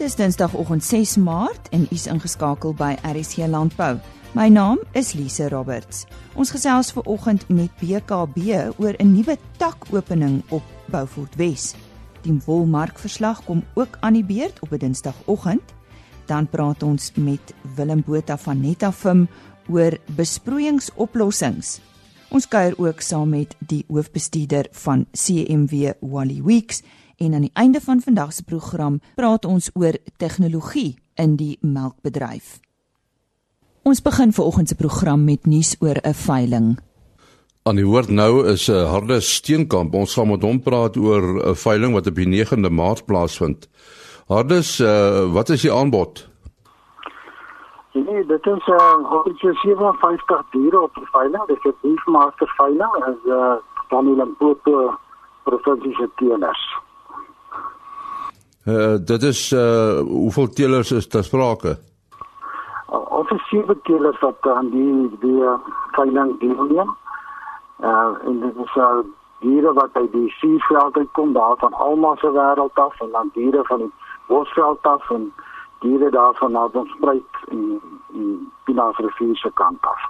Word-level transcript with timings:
Dis 0.00 0.14
Dinsdagoggend 0.16 0.84
6 0.84 1.18
Maart 1.20 1.66
en 1.76 1.82
u's 1.92 2.06
ingeskakel 2.08 2.72
by 2.72 2.94
RSC 3.04 3.44
Landbou. 3.52 3.98
My 4.32 4.46
naam 4.48 4.78
is 4.96 5.10
Lise 5.12 5.50
Roberts. 5.52 6.06
Ons 6.40 6.54
gesels 6.54 6.88
ver 6.96 7.04
oggend 7.04 7.44
met 7.52 7.68
BKB 7.82 8.38
oor 8.80 8.96
'n 8.96 9.12
nuwe 9.12 9.36
takopening 9.58 10.40
op 10.48 10.62
Beaufort 10.88 11.36
Wes. 11.36 11.74
Die 12.22 12.40
wolmarkverslag 12.46 13.44
kom 13.44 13.62
ook 13.74 13.98
aan 14.00 14.12
die 14.12 14.24
beurt 14.24 14.60
op 14.60 14.72
'n 14.72 14.78
Dinsdagoggend. 14.78 15.74
Dan 16.26 16.48
praat 16.48 16.82
ons 16.82 17.12
met 17.14 17.54
Willem 17.76 18.02
Botha 18.06 18.38
van 18.38 18.60
Netafim 18.60 19.28
oor 19.68 19.98
besproeiingsoplossings. 20.16 21.80
Ons 22.30 22.48
kuier 22.48 22.74
ook 22.78 23.00
saam 23.00 23.28
met 23.28 23.56
die 23.58 23.84
hoofbestuurder 23.88 24.66
van 24.70 25.06
CMW 25.12 25.92
Wally 26.00 26.42
Weeks 26.42 26.82
en 27.20 27.34
aan 27.34 27.46
die 27.46 27.54
einde 27.54 27.80
van 27.80 28.00
vandag 28.00 28.32
se 28.32 28.44
program 28.44 29.00
praat 29.14 29.44
ons 29.44 29.70
oor 29.74 29.96
tegnologie 30.16 30.96
in 31.14 31.36
die 31.36 31.58
melkbedryf. 31.60 32.58
Ons 33.82 34.00
begin 34.02 34.32
vanoggend 34.32 34.68
se 34.68 34.76
program 34.76 35.24
met 35.24 35.46
nuus 35.46 35.76
oor 35.80 35.96
'n 36.02 36.14
veiling. 36.14 36.78
Aan 37.62 37.76
die 37.76 37.86
woord 37.86 38.08
nou 38.08 38.46
is 38.46 38.68
'n 38.68 38.86
harde 38.86 39.20
steenkamp. 39.20 39.94
Ons 39.94 40.14
gaan 40.14 40.28
met 40.28 40.42
hom 40.42 40.62
praat 40.62 40.96
oor 40.96 41.22
'n 41.48 41.54
veiling 41.54 41.92
wat 41.92 42.06
op 42.06 42.14
die 42.14 42.28
9de 42.28 42.70
Maart 42.70 43.04
plaasvind. 43.04 43.68
Hardes, 44.28 44.80
uh, 44.80 45.32
wat 45.32 45.48
is 45.48 45.62
die 45.62 45.72
aanbod? 45.72 46.28
Nee, 47.92 48.26
dit 48.26 48.46
is 48.46 48.66
'n 48.66 48.72
uh, 48.72 49.10
157 49.10 50.50
diere 50.50 50.80
op 50.80 50.94
die 50.94 51.08
veiling. 51.12 51.46
Dit 51.46 51.56
is 51.56 51.72
'n 51.72 51.76
beefmaster 51.82 52.52
veiling 52.56 52.94
as 53.08 53.16
'n 53.24 53.30
uh, 53.30 53.54
Daniel 53.88 54.26
Mputo 54.26 54.94
provinsiese 55.44 56.10
teelers. 56.16 56.62
Uh, 58.64 58.96
dit 59.04 59.22
is 59.22 59.52
uh 59.52 60.00
hoeveel 60.00 60.48
teelers 60.48 60.90
is 60.92 61.08
daar 61.08 61.24
sprake? 61.24 61.78
Uh, 62.92 63.10
ons 63.10 63.28
het 63.28 63.40
sewe 63.48 63.76
teelers 63.82 64.20
wat 64.20 64.36
aan 64.40 64.68
die 64.70 65.18
die 65.20 65.40
veiling 65.96 66.38
deelneem. 66.40 66.96
Uh 67.80 68.12
en 68.26 68.40
dit 68.40 68.56
is 68.64 68.76
uh 68.76 69.00
diere 69.40 69.72
wat 69.72 69.90
uit 69.92 70.12
die 70.12 70.28
seeveld 70.30 70.96
uitkom 70.96 71.32
daar 71.32 71.56
van 71.56 71.72
almal 71.72 72.16
se 72.16 72.30
wêreld 72.32 72.74
af 72.74 73.00
en 73.00 73.10
dan 73.12 73.30
diere 73.34 73.64
van 73.64 73.78
die 73.78 73.92
bosveld 74.28 74.82
af 74.82 75.10
en 75.10 75.32
diere 75.80 76.10
daarvan 76.10 76.52
na 76.52 76.68
ons 76.72 76.90
spruit 76.90 77.36
in 77.48 77.80
in 78.12 78.52
Pinasrivier 78.64 79.36
se 79.36 79.50
kant 79.54 79.86
af. 79.92 80.00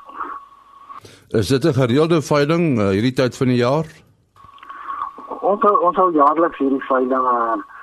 Is 1.28 1.48
dit 1.48 1.64
'n 1.64 1.72
gereelde 1.72 2.22
veiling 2.22 2.78
uh, 2.78 2.88
hierdie 2.88 3.12
tyd 3.12 3.36
van 3.36 3.46
die 3.46 3.56
jaar? 3.56 3.86
Ons 5.40 5.62
ons 5.62 5.96
sal 5.96 6.10
jaarliks 6.10 6.58
hierdie 6.58 6.84
veiling 6.84 7.24
uh, 7.24 7.34
uh, 7.34 7.56
uh, 7.56 7.79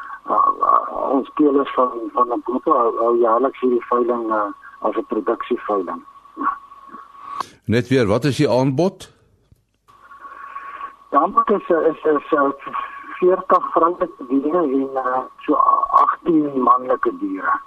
ons 1.10 1.28
spelers 1.28 1.74
van 1.74 1.92
van 2.14 2.28
'n 2.34 2.42
groep 2.44 2.68
al 2.68 3.16
jaarliks 3.16 3.60
hierdie 3.60 3.86
veiling 3.90 4.32
uh, 4.32 4.52
as 4.80 4.96
'n 4.96 5.06
produksieveiling. 5.08 6.02
Net 7.66 7.88
weer, 7.88 8.08
wat 8.08 8.26
is 8.26 8.38
die 8.38 8.50
aanbod? 8.50 9.14
Die 11.10 11.20
aanbod 11.20 11.50
is 11.50 11.70
is 11.70 12.04
is, 12.04 12.32
is 12.32 12.56
40 13.20 13.72
vrouelike 13.72 14.26
diere 14.30 14.62
en 14.64 14.90
uh, 14.94 15.20
so 15.46 15.54
18 15.54 16.62
manlike 16.62 17.12
diere. 17.20 17.60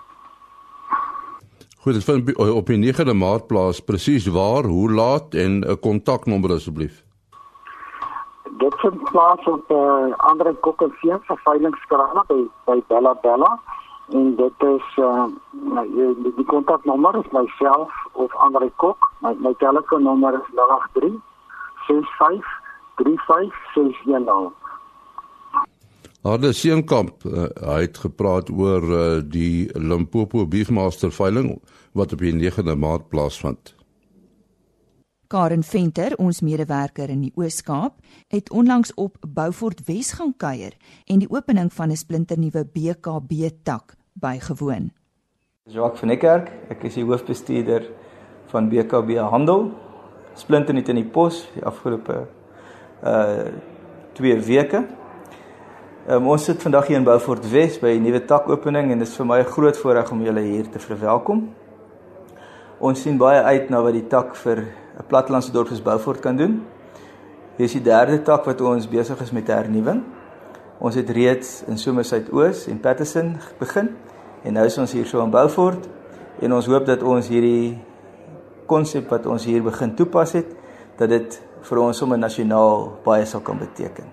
Goed, 1.80 1.92
dit 1.92 2.04
vind 2.04 2.36
op 2.36 2.66
die 2.66 2.92
9de 2.92 3.14
Maart 3.14 3.46
plaas. 3.46 3.80
Presies 3.80 4.26
waar, 4.26 4.64
hoe 4.64 4.90
laat 4.92 5.34
en 5.34 5.60
'n 5.60 5.78
kontaknommer 5.80 6.52
asseblief. 6.52 7.04
Dit 8.60 8.74
vind 8.80 9.02
plaas 9.10 9.44
op 9.44 9.70
uh, 9.70 9.76
eh, 9.76 10.16
ander 10.28 10.54
kokkenvee 10.54 11.16
vir 11.28 11.38
veilingskrane 11.44 12.24
by 12.28 12.40
by 12.68 12.76
Bella 12.92 13.14
Bella 13.22 13.52
en 14.18 14.34
dit 14.36 14.64
is 14.68 14.88
uh, 14.98 15.24
die, 15.94 16.32
die 16.36 16.46
kontaknommer 16.50 17.16
is 17.20 17.30
myself 17.32 17.94
of 18.12 18.34
ander 18.46 18.66
kok. 18.84 19.08
My 19.24 19.32
my 19.46 19.54
telefoonnommer 19.64 20.36
is 20.40 20.52
083 20.60 21.16
65 21.88 22.44
3560. 23.00 24.52
Harde 26.22 26.52
Seenkamp, 26.52 27.24
uh, 27.24 27.48
hy 27.64 27.80
het 27.86 28.04
gepraat 28.04 28.52
oor 28.52 28.84
uh, 28.84 29.04
die 29.24 29.70
Limpopo 29.72 30.44
Beefmaster 30.44 31.14
veiling 31.16 31.54
wat 31.96 32.12
op 32.12 32.20
die 32.20 32.36
9de 32.36 32.76
Maart 32.76 33.08
plaasvind. 33.08 33.79
Karen 35.30 35.62
Venter, 35.62 36.16
ons 36.18 36.40
medewerker 36.42 37.06
in 37.12 37.20
die 37.22 37.30
Oos-Kaap, 37.38 38.00
het 38.34 38.48
onlangs 38.50 38.90
op 38.98 39.14
Beaufort 39.22 39.84
Wes 39.86 40.08
gaan 40.18 40.32
kuier 40.34 40.74
en 41.06 41.20
die 41.22 41.28
opening 41.30 41.68
van 41.72 41.92
'n 41.92 41.96
splinternuwe 41.96 42.64
BKB 42.66 43.50
tak 43.62 43.94
bygewoon. 44.12 44.90
Jacques 45.70 46.00
van 46.00 46.08
Niekerk, 46.08 46.50
ek 46.68 46.82
is 46.82 46.94
die 46.94 47.04
hoofbestuurder 47.04 47.86
van 48.46 48.68
BKB 48.68 49.18
Handel. 49.18 49.70
Splinternuut 50.34 50.88
in 50.88 50.96
die 50.96 51.10
pos 51.10 51.48
die 51.54 51.64
afgelope 51.64 52.26
uh 53.04 53.46
2 54.12 54.40
weke. 54.40 54.84
Um, 56.08 56.26
ons 56.26 56.44
sit 56.44 56.62
vandag 56.62 56.86
hier 56.86 56.96
in 56.96 57.04
Beaufort 57.04 57.50
Wes 57.50 57.78
by 57.78 57.94
'n 57.94 58.02
nuwe 58.02 58.24
takopening 58.24 58.90
en 58.90 58.98
dit 58.98 59.08
is 59.08 59.16
vir 59.16 59.26
my 59.26 59.38
'n 59.38 59.44
groot 59.44 59.76
voorreg 59.76 60.10
om 60.10 60.22
julle 60.22 60.40
hier 60.40 60.68
te 60.68 60.78
verwelkom. 60.78 61.54
Ons 62.80 63.02
sien 63.04 63.18
baie 63.20 63.42
uit 63.44 63.66
na 63.68 63.82
wat 63.84 63.92
die 63.92 64.06
tak 64.08 64.32
vir 64.40 64.58
'n 64.64 65.04
plattelandse 65.08 65.52
dorp 65.52 65.68
soos 65.68 65.82
Beaufort 65.84 66.20
kan 66.20 66.36
doen. 66.36 66.64
Hier 67.56 67.66
is 67.66 67.72
die 67.72 67.82
derde 67.82 68.22
tak 68.22 68.46
wat 68.46 68.60
ons 68.60 68.88
besig 68.88 69.20
is 69.20 69.32
met 69.32 69.48
hernuwing. 69.48 70.02
Ons 70.80 70.94
het 70.94 71.10
reeds 71.10 71.62
in 71.68 71.76
Somer 71.76 72.04
Suidoos 72.04 72.68
en 72.68 72.80
Patterson 72.80 73.36
begin 73.58 73.96
en 74.44 74.52
nou 74.52 74.64
is 74.64 74.78
ons 74.78 74.92
hier 74.92 75.06
so 75.06 75.22
in 75.22 75.30
Beaufort 75.30 75.88
en 76.40 76.52
ons 76.52 76.66
hoop 76.66 76.86
dat 76.86 77.02
ons 77.02 77.28
hierdie 77.28 77.78
konsep 78.66 79.10
wat 79.10 79.26
ons 79.26 79.44
hier 79.44 79.62
begin 79.62 79.94
toepas 79.94 80.32
het 80.32 80.46
dat 80.96 81.08
dit 81.08 81.42
vir 81.60 81.78
ons 81.78 81.98
sommer 81.98 82.18
nasionaal 82.18 82.96
baie 83.04 83.26
sal 83.26 83.40
kan 83.40 83.58
beteken. 83.58 84.04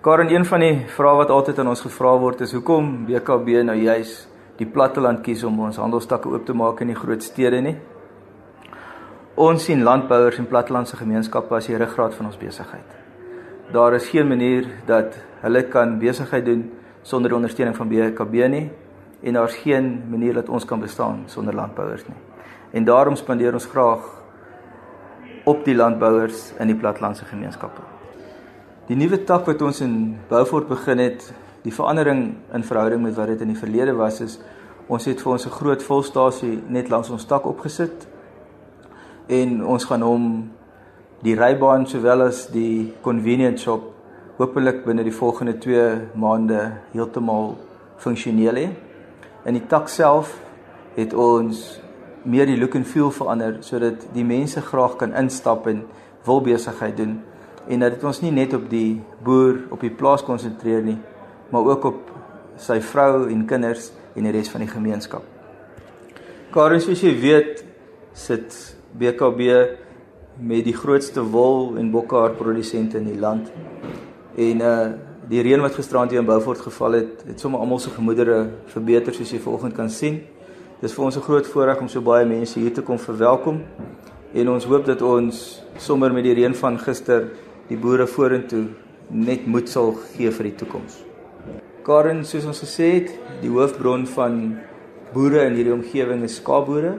Karen, 0.00 0.30
een 0.30 0.44
van 0.44 0.60
die 0.60 0.86
vrae 0.86 1.16
wat 1.16 1.30
altyd 1.30 1.58
aan 1.58 1.68
ons 1.68 1.80
gevra 1.80 2.18
word 2.18 2.40
is 2.40 2.52
hoekom 2.52 3.06
BKB 3.06 3.64
nou 3.64 3.76
juis 3.76 4.29
die 4.60 4.68
platteland 4.68 5.22
kies 5.24 5.42
om 5.48 5.56
ons 5.64 5.80
handelstakke 5.80 6.28
oop 6.28 6.44
te 6.46 6.54
maak 6.56 6.82
in 6.84 6.92
die 6.92 6.98
groot 6.98 7.24
stede 7.24 7.62
nie? 7.64 7.76
Ons 9.40 9.64
sien 9.70 9.80
landbouers 9.86 10.36
en 10.42 10.48
plattelandse 10.50 10.98
gemeenskappe 11.00 11.56
as 11.56 11.70
die 11.70 11.78
ruggraat 11.80 12.16
van 12.18 12.28
ons 12.28 12.36
besigheid. 12.36 12.96
Daar 13.72 13.96
is 13.96 14.10
geen 14.12 14.28
manier 14.28 14.66
dat 14.86 15.16
hulle 15.40 15.62
kan 15.72 15.96
besigheid 15.98 16.44
doen 16.44 16.66
sonder 17.02 17.32
ondersteuning 17.32 17.76
van 17.76 17.88
BKB 17.88 18.48
nie 18.52 18.66
en 19.22 19.36
daar's 19.38 19.56
geen 19.62 20.02
manier 20.10 20.36
dat 20.36 20.48
ons 20.48 20.64
kan 20.64 20.80
bestaan 20.80 21.22
sonder 21.26 21.54
landbouers 21.54 22.04
nie. 22.08 22.18
En 22.76 22.84
daarom 22.84 23.16
spandeer 23.16 23.56
ons 23.56 23.66
graag 23.66 24.04
op 25.44 25.64
die 25.64 25.74
landbouers 25.74 26.50
in 26.58 26.68
die 26.68 26.76
plattelandse 26.76 27.24
gemeenskappe. 27.24 27.82
Die 28.90 28.96
nuwe 28.98 29.20
tak 29.24 29.46
wat 29.46 29.62
ons 29.62 29.80
in 29.80 30.18
Beaufort 30.28 30.68
begin 30.68 30.98
het, 30.98 31.32
die 31.62 31.74
verandering 31.74 32.34
in 32.52 32.64
verhouding 32.64 33.02
met 33.02 33.14
wat 33.14 33.26
dit 33.26 33.40
in 33.40 33.52
die 33.52 33.58
verlede 33.58 33.94
was 33.96 34.20
is 34.20 34.38
ons 34.88 35.04
het 35.04 35.20
vir 35.20 35.32
ons 35.32 35.46
'n 35.46 35.50
groot 35.50 35.82
volstasie 35.82 36.62
net 36.68 36.88
langs 36.88 37.10
ons 37.10 37.24
tak 37.24 37.46
opgesit 37.46 38.08
en 39.28 39.64
ons 39.64 39.84
gaan 39.84 40.02
hom 40.02 40.50
die 41.22 41.36
rybaan 41.36 41.86
sowel 41.86 42.22
as 42.22 42.46
die 42.46 42.92
convenience 43.04 43.62
shop 43.62 43.82
hopelik 44.40 44.84
binne 44.86 45.04
die 45.04 45.12
volgende 45.12 45.58
2 45.60 46.16
maande 46.16 46.60
heeltemal 46.94 47.58
funksioneel 48.00 48.56
hê. 48.56 48.68
In 49.44 49.58
die 49.58 49.66
tak 49.68 49.90
self 49.92 50.32
het 50.96 51.12
ons 51.12 51.80
meer 52.24 52.48
die 52.48 52.56
look 52.56 52.74
and 52.74 52.88
feel 52.88 53.12
verander 53.12 53.58
sodat 53.64 54.06
die 54.14 54.24
mense 54.24 54.62
graag 54.64 54.96
kan 54.96 55.12
instap 55.16 55.68
en 55.68 55.84
wil 56.24 56.40
besigheid 56.44 56.96
doen 56.96 57.18
en 57.68 57.84
dat 57.84 57.94
dit 57.98 58.04
ons 58.04 58.20
nie 58.24 58.32
net 58.32 58.56
op 58.56 58.64
die 58.70 59.00
boer 59.24 59.60
op 59.70 59.84
die 59.84 59.92
plaas 59.92 60.24
konsentreer 60.24 60.82
nie, 60.82 60.96
maar 61.50 61.66
ook 61.72 61.84
op 61.84 62.00
sy 62.56 62.80
vrou 62.80 63.28
en 63.30 63.46
kinders 63.46 63.90
en 64.14 64.26
die 64.26 64.32
res 64.32 64.50
van 64.52 64.64
die 64.64 64.70
gemeenskap. 64.70 65.24
Karin, 66.50 66.82
soos 66.82 67.02
jy 67.02 67.12
weet, 67.20 67.64
sit 68.12 68.56
BKB 68.98 69.44
met 70.40 70.64
die 70.64 70.74
grootste 70.74 71.22
wol 71.22 71.76
en 71.78 71.92
bokhaar 71.92 72.34
produsente 72.38 72.98
in 72.98 73.06
die 73.12 73.20
land. 73.20 73.52
En 74.36 74.66
uh 74.66 74.74
die 75.30 75.44
reën 75.46 75.62
wat 75.62 75.76
gisterand 75.78 76.10
hier 76.10 76.18
in 76.18 76.26
Beaufort 76.26 76.58
geval 76.58 76.96
het, 76.96 77.20
het 77.22 77.38
sommer 77.38 77.60
almal 77.62 77.78
se 77.78 77.92
gemoedere 77.94 78.48
verbeter 78.72 79.14
soos 79.14 79.30
jy 79.30 79.38
vanoggend 79.38 79.76
kan 79.76 79.90
sien. 79.94 80.16
Dis 80.80 80.90
vir 80.96 81.04
ons 81.04 81.16
'n 81.16 81.22
groot 81.22 81.46
voorreg 81.46 81.80
om 81.80 81.88
so 81.88 82.00
baie 82.00 82.26
mense 82.26 82.58
hier 82.58 82.74
te 82.74 82.82
kom 82.82 82.98
verwelkom 82.98 83.62
en 84.34 84.48
ons 84.48 84.64
hoop 84.64 84.86
dat 84.86 85.02
ons 85.02 85.62
sommer 85.76 86.12
met 86.12 86.24
die 86.24 86.34
reën 86.34 86.54
van 86.54 86.78
gister 86.78 87.28
die 87.68 87.76
boere 87.76 88.06
vorentoe 88.06 88.66
net 89.08 89.46
moed 89.46 89.68
sal 89.68 89.92
gee 89.92 90.30
vir 90.30 90.44
die 90.44 90.54
toekoms. 90.54 91.09
Karen, 91.84 92.24
soos 92.24 92.46
ons 92.48 92.60
gesê 92.62 92.88
het, 92.98 93.14
die 93.40 93.50
hoofbron 93.52 94.06
van 94.14 94.36
boere 95.14 95.46
in 95.48 95.56
hierdie 95.58 95.74
omgewing 95.74 96.24
is 96.26 96.38
skaapboere. 96.40 96.96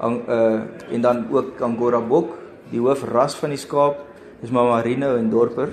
En 0.00 0.20
uh 0.28 0.60
en 0.90 1.02
dan 1.02 1.26
ook 1.30 1.60
Angora 1.60 2.00
bok, 2.00 2.34
die 2.70 2.80
hoofras 2.80 3.36
van 3.38 3.52
die 3.54 3.60
skaap 3.60 4.00
is 4.42 4.50
Mama 4.50 4.76
Marino 4.76 5.16
en 5.16 5.30
Dorper. 5.30 5.70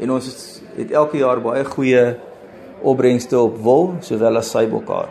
En 0.00 0.10
ons 0.10 0.26
het, 0.26 0.40
het 0.76 0.90
elke 0.92 1.18
jaar 1.18 1.40
baie 1.40 1.64
goeie 1.64 2.16
opbrengste 2.82 3.38
op 3.40 3.56
wol 3.62 3.94
sowel 4.04 4.36
as 4.42 4.50
sybokhaar. 4.52 5.08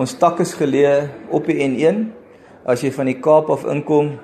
Ons 0.00 0.14
tak 0.16 0.40
is 0.40 0.54
geleë 0.56 1.10
op 1.30 1.46
die 1.46 1.58
N1. 1.60 2.06
As 2.64 2.80
jy 2.80 2.92
van 2.94 3.10
die 3.10 3.18
Kaap 3.20 3.50
af 3.52 3.66
inkom 3.68 4.14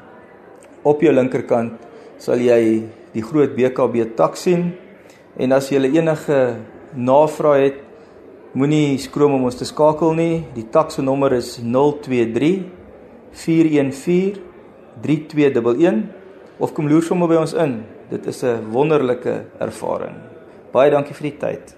op 0.87 1.03
jou 1.03 1.13
linkerkant, 1.13 1.75
sal 2.23 2.41
jy 2.41 2.87
die 3.13 3.25
groot 3.25 3.53
BKB 3.57 4.15
tak 4.17 4.39
sien. 4.39 4.71
En 5.39 5.53
as 5.55 5.69
jy 5.71 5.79
enige 5.87 6.59
navraag 6.99 7.61
het, 7.63 7.77
moenie 8.59 8.99
skroom 8.99 9.37
om 9.37 9.45
ons 9.47 9.55
te 9.55 9.67
skakel 9.69 10.17
nie. 10.19 10.43
Die 10.57 10.67
tak 10.67 10.91
se 10.91 11.03
nommer 11.03 11.37
is 11.37 11.61
023 11.63 12.65
414 13.31 14.41
3211 15.05 16.09
of 16.59 16.73
kom 16.75 16.91
loer 16.91 17.07
sommer 17.07 17.31
by 17.31 17.39
ons 17.39 17.55
in. 17.55 17.85
Dit 18.11 18.27
is 18.27 18.43
'n 18.43 18.73
wonderlike 18.73 19.47
ervaring. 19.61 20.17
Baie 20.73 20.91
dankie 20.91 21.15
vir 21.15 21.31
die 21.31 21.39
tyd. 21.39 21.77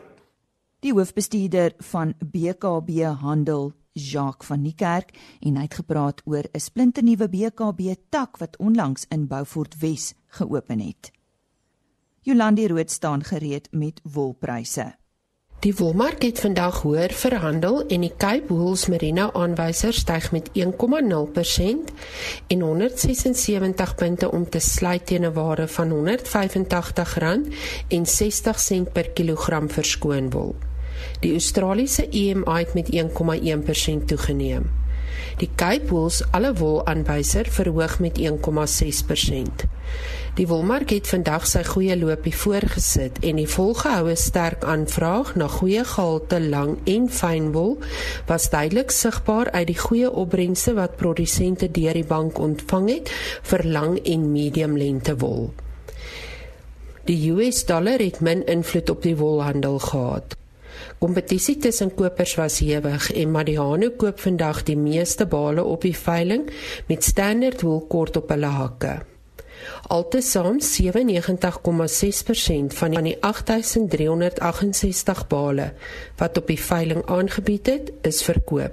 Die 0.80 0.92
hoofbestuurder 0.92 1.72
van 1.78 2.14
BKB 2.24 3.04
Handel, 3.20 3.72
Jacques 3.92 4.46
van 4.46 4.62
Niekerk, 4.62 5.12
en 5.40 5.56
hy 5.56 5.62
het 5.62 5.74
gepraat 5.74 6.22
oor 6.24 6.44
'n 6.54 6.60
splinternuwe 6.60 7.28
BKB 7.28 7.96
tak 8.08 8.38
wat 8.38 8.56
onlangs 8.56 9.04
in 9.10 9.26
Beaufort 9.26 9.76
Wes 9.80 10.14
geopen 10.28 10.80
het. 10.80 11.19
Jolandi 12.22 12.68
Rood 12.68 12.90
staan 12.90 13.24
gereed 13.24 13.68
met 13.70 14.00
wolpryse. 14.02 14.94
Die 15.60 15.74
wolmark 15.76 16.22
het 16.22 16.40
vandag 16.40 16.82
hoër 16.82 17.12
verhandel 17.16 17.86
en 17.86 18.00
die 18.04 18.12
Cape 18.16 18.52
Wools 18.52 18.86
Merino 18.92 19.30
aanwyser 19.32 19.92
styg 19.92 20.32
met 20.32 20.50
1,0% 20.52 20.58
en 22.46 22.60
176 22.60 23.94
punte 23.94 24.32
om 24.32 24.48
te 24.48 24.58
sluit 24.58 25.06
teen 25.06 25.24
'n 25.24 25.32
waarde 25.32 25.68
van 25.68 25.92
R185.60 25.92 25.98
per 28.92 29.10
kilogram 29.10 29.70
verskoon 29.70 30.30
wol. 30.30 30.54
Die 31.20 31.32
Australiese 31.32 32.08
EMI 32.08 32.58
het 32.58 32.74
met 32.74 32.90
1,1% 32.90 34.06
toegeneem. 34.06 34.70
Die 35.40 35.48
Cape 35.56 35.88
Wools 35.88 36.20
alle 36.36 36.50
wol 36.52 36.82
aanwyser 36.84 37.48
verhoog 37.48 37.94
met 38.04 38.18
1,6%. 38.20 39.62
Die 40.36 40.44
wolmark 40.46 40.92
het 40.92 41.08
vandag 41.08 41.46
sy 41.48 41.62
goeie 41.64 41.96
loopie 41.96 42.34
voorgesit 42.36 43.22
en 43.24 43.40
die 43.40 43.48
volgehoue 43.48 44.16
sterk 44.20 44.66
aanvraag 44.68 45.32
na 45.40 45.48
goeie 45.48 45.84
gehalte 45.88 46.42
lang 46.44 46.74
en 46.84 47.08
fynwol 47.08 47.78
was 48.28 48.50
duidelik 48.52 48.92
sigbaar 48.92 49.48
uit 49.56 49.70
die 49.72 49.78
goeie 49.80 50.10
opbrengste 50.12 50.76
wat 50.76 51.00
produsente 51.00 51.70
deur 51.72 51.96
die 51.96 52.06
bank 52.12 52.38
ontvang 52.38 52.90
het 52.92 53.12
vir 53.52 53.64
lang 53.64 53.96
en 54.04 54.28
medium 54.34 54.76
lengte 54.76 55.16
wol. 55.24 55.48
Die 57.08 57.16
US 57.32 57.64
dollar 57.64 57.98
het 58.04 58.20
min 58.20 58.44
invloed 58.44 58.92
op 58.92 59.02
die 59.02 59.16
wolhandel 59.16 59.80
gehad. 59.88 60.36
Kompetisie 60.98 61.56
tussen 61.56 61.94
kopers 61.94 62.34
was 62.34 62.58
hewig 62.58 63.12
en 63.12 63.30
Madiano 63.30 63.90
koop 63.96 64.20
vandag 64.20 64.62
die 64.62 64.76
meeste 64.76 65.26
bale 65.26 65.64
op 65.64 65.82
die 65.82 65.96
veiling 65.96 66.50
met 66.88 67.04
standaard 67.04 67.62
wol 67.62 67.86
kort 67.86 68.16
op 68.16 68.28
hulle 68.28 68.46
hakke. 68.46 69.00
Altesaam 69.92 70.58
97,6% 70.60 70.66
van 72.80 72.90
die 73.04 73.16
8368 73.20 75.26
bale 75.28 75.72
wat 76.16 76.36
op 76.38 76.46
die 76.46 76.60
veiling 76.60 77.06
aangebied 77.06 77.66
het, 77.66 77.92
is 78.02 78.22
verkoop. 78.22 78.72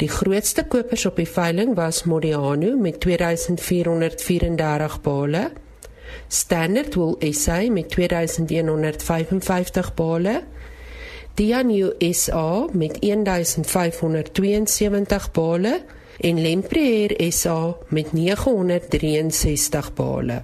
Die 0.00 0.08
grootste 0.08 0.64
kopers 0.64 1.04
op 1.06 1.16
die 1.20 1.28
veiling 1.28 1.74
was 1.76 2.04
Modiano 2.04 2.76
met 2.76 3.00
2434 3.00 5.00
bale, 5.00 5.50
Standard 6.28 6.94
Wool 6.94 7.16
SA 7.32 7.70
met 7.70 7.90
2155 7.90 9.94
bale, 9.94 10.42
Dianu 11.38 11.92
SA 12.12 12.66
met 12.72 13.00
1572 13.00 15.30
bale 15.30 15.84
en 16.20 16.42
Lemprier 16.42 17.32
SA 17.32 17.76
met 17.88 18.12
963 18.12 19.92
bale. 19.94 20.42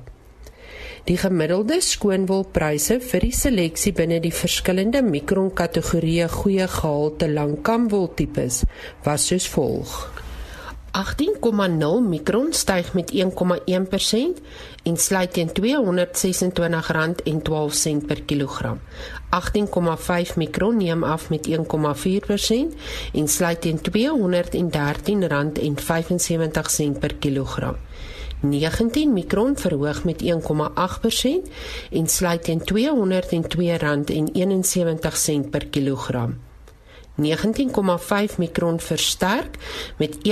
Die 1.05 1.17
gemiddelde 1.19 1.81
skoonwolpryse 1.83 3.01
vir 3.11 3.21
die 3.27 3.35
seleksie 3.35 3.93
binne 3.99 4.21
die 4.23 4.33
verskillende 4.33 5.03
mikron 5.03 5.51
kategorieë 5.59 6.29
goeie 6.37 6.69
gehalte 6.79 7.27
langkamwol 7.33 8.15
tipes 8.15 8.63
was 9.03 9.27
soos 9.33 9.51
volg: 9.51 10.15
18,0 10.95 12.07
mikron 12.07 12.53
styg 12.55 12.93
met 12.95 13.11
1,1% 13.11 14.39
en 14.85 14.97
sluit 14.97 15.33
teen 15.35 15.49
R226,12 15.51 18.07
per 18.07 18.23
kilogram. 18.23 18.79
18,5 19.35 20.37
mikron 20.37 20.77
neem 20.77 21.03
af 21.03 21.31
met 21.31 21.49
1,4% 21.49 21.55
en 23.13 23.29
sluit 23.29 23.61
teen 23.61 23.79
R213,75 23.79 23.85
per 26.99 27.15
kilogram. 27.15 27.77
19 28.41 29.13
mikron 29.13 29.57
verhoog 29.57 30.05
met 30.05 30.23
1,8% 30.23 30.29
en 31.91 32.07
sluit 32.07 32.43
teen 32.43 32.61
R202,71 32.61 32.67
per 35.51 35.67
kilogram. 35.67 36.41
19,5 37.17 37.25
mikron 38.39 38.81
versterk 38.81 39.57
met 39.99 40.17
1,0% 40.17 40.23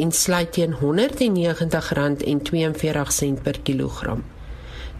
en 0.00 0.12
sluit 0.12 0.52
teen 0.52 0.74
R190,42 0.74 0.80
per 3.42 3.60
kilogram. 3.62 4.24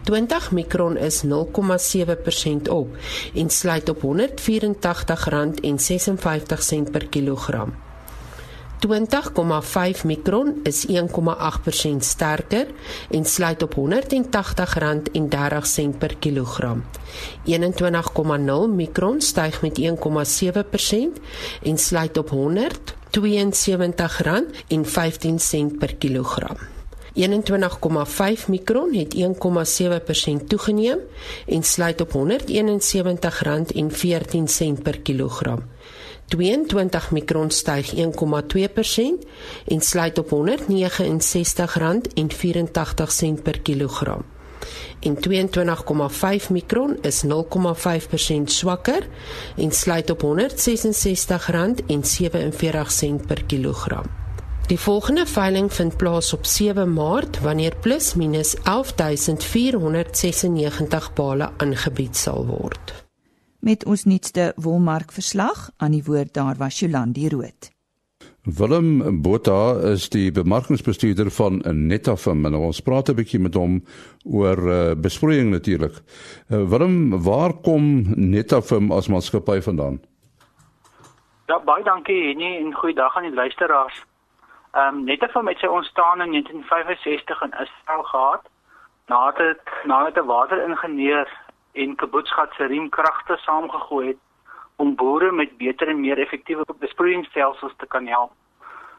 20 0.03 0.51
mikron 0.51 0.97
is 0.97 1.23
0,7% 1.23 1.29
op 2.69 2.97
en 3.35 3.49
sluit 3.49 3.89
op 3.89 3.97
R184,56 3.97 4.03
per 6.91 7.07
kilogram. 7.07 7.73
20,5 8.87 8.89
mikron 10.05 10.59
is 10.63 10.85
1,8% 10.87 10.93
sterker 11.97 12.67
en 13.09 13.25
sluit 13.25 13.61
op 13.61 13.75
R180,30 13.75 13.79
per 15.97 16.15
kilogram. 16.19 16.83
21,0 17.45 17.53
mikron 18.75 19.21
styg 19.21 19.61
met 19.61 19.79
1,7% 19.79 19.85
en 21.63 21.77
sluit 21.77 22.17
op 22.17 22.29
R172,15 22.29 22.33
per 25.79 25.95
kilogram. 25.95 26.80
21,5 27.13 28.47
mikron 28.47 28.93
het 28.93 29.15
1,7% 29.15 29.19
toegeneem 30.47 30.99
en 31.47 31.63
sluit 31.63 32.01
op 32.01 32.09
R171,14 32.09 32.17
per 34.83 34.99
kilogram. 34.99 35.63
22 36.25 37.11
mikron 37.11 37.51
styg 37.51 37.93
1,2% 37.95 37.99
en 39.67 39.81
sluit 39.81 40.17
op 40.17 40.29
R169,84 40.29 40.35
per 43.43 43.61
kilogram. 43.61 44.25
En 44.99 45.17
22,5 45.29 46.49
mikron 46.49 46.97
is 47.01 47.23
0,5% 47.25 47.29
swakker 48.43 49.07
en 49.57 49.71
sluit 49.71 50.09
op 50.09 50.23
R166,47 50.23 50.29
per 53.27 53.43
kilogram. 53.43 54.20
Die 54.71 54.79
volgende 54.79 55.25
veiling 55.27 55.67
vind 55.73 55.97
plaas 55.99 56.33
op 56.33 56.45
7 56.45 56.93
Maart 56.93 57.41
wanneer 57.43 57.75
plus 57.83 58.15
minus 58.15 58.55
11496 58.63 61.13
bale 61.13 61.49
aangebied 61.57 62.15
sal 62.15 62.45
word 62.47 63.01
met 63.61 63.85
ons 63.85 64.03
nuutste 64.09 64.53
wolmark 64.55 65.11
verslag 65.11 65.69
aan 65.77 65.91
die 65.91 66.03
woord 66.05 66.33
daar 66.33 66.55
was 66.57 66.79
Jolandi 66.79 67.29
Rood. 67.29 67.69
Willem 68.41 69.21
Botha 69.21 69.77
is 69.91 70.09
die 70.09 70.31
bemarkingsbestuurder 70.31 71.31
van 71.31 71.61
Netafim 71.87 72.45
en 72.45 72.55
ons 72.55 72.81
praat 72.81 73.09
'n 73.09 73.15
bietjie 73.15 73.39
met 73.39 73.53
hom 73.53 73.83
oor 74.23 74.57
uh, 74.57 74.95
besproeiing 74.95 75.51
natuurlik. 75.51 76.01
Uh, 76.49 76.69
Willem, 76.69 77.23
waar 77.23 77.53
kom 77.53 78.05
Netafim 78.15 78.91
as 78.91 79.07
maatskappy 79.07 79.61
vandaan? 79.61 80.01
Ja, 81.47 81.59
baie 81.59 81.83
dankie 81.83 82.27
Henny 82.27 82.57
en 82.57 82.73
goeiedag 82.73 83.15
aan 83.15 83.23
die 83.23 83.35
luisteraars. 83.35 84.05
Ehm 84.71 84.95
um, 84.95 85.03
Netafim 85.03 85.47
het 85.47 85.57
sy 85.57 85.65
ontstaan 85.67 86.21
in 86.21 86.31
1965 86.31 87.41
in 87.41 87.51
Israel 87.51 88.03
gehad 88.03 88.43
nadat 89.07 89.59
nadat 89.83 90.23
'n 90.23 90.25
wateringenieur 90.25 91.27
en 91.73 91.95
Kaboetsgat 91.95 92.53
se 92.53 92.65
riemkragte 92.65 93.37
saamgegooi 93.37 94.07
het 94.07 94.17
om 94.75 94.95
boere 94.95 95.31
met 95.31 95.57
beter 95.57 95.87
en 95.87 95.99
meer 95.99 96.17
effektiewe 96.17 96.63
besproeiingsstelsels 96.79 97.73
te 97.77 97.87
kan 97.87 98.07
help. 98.07 98.31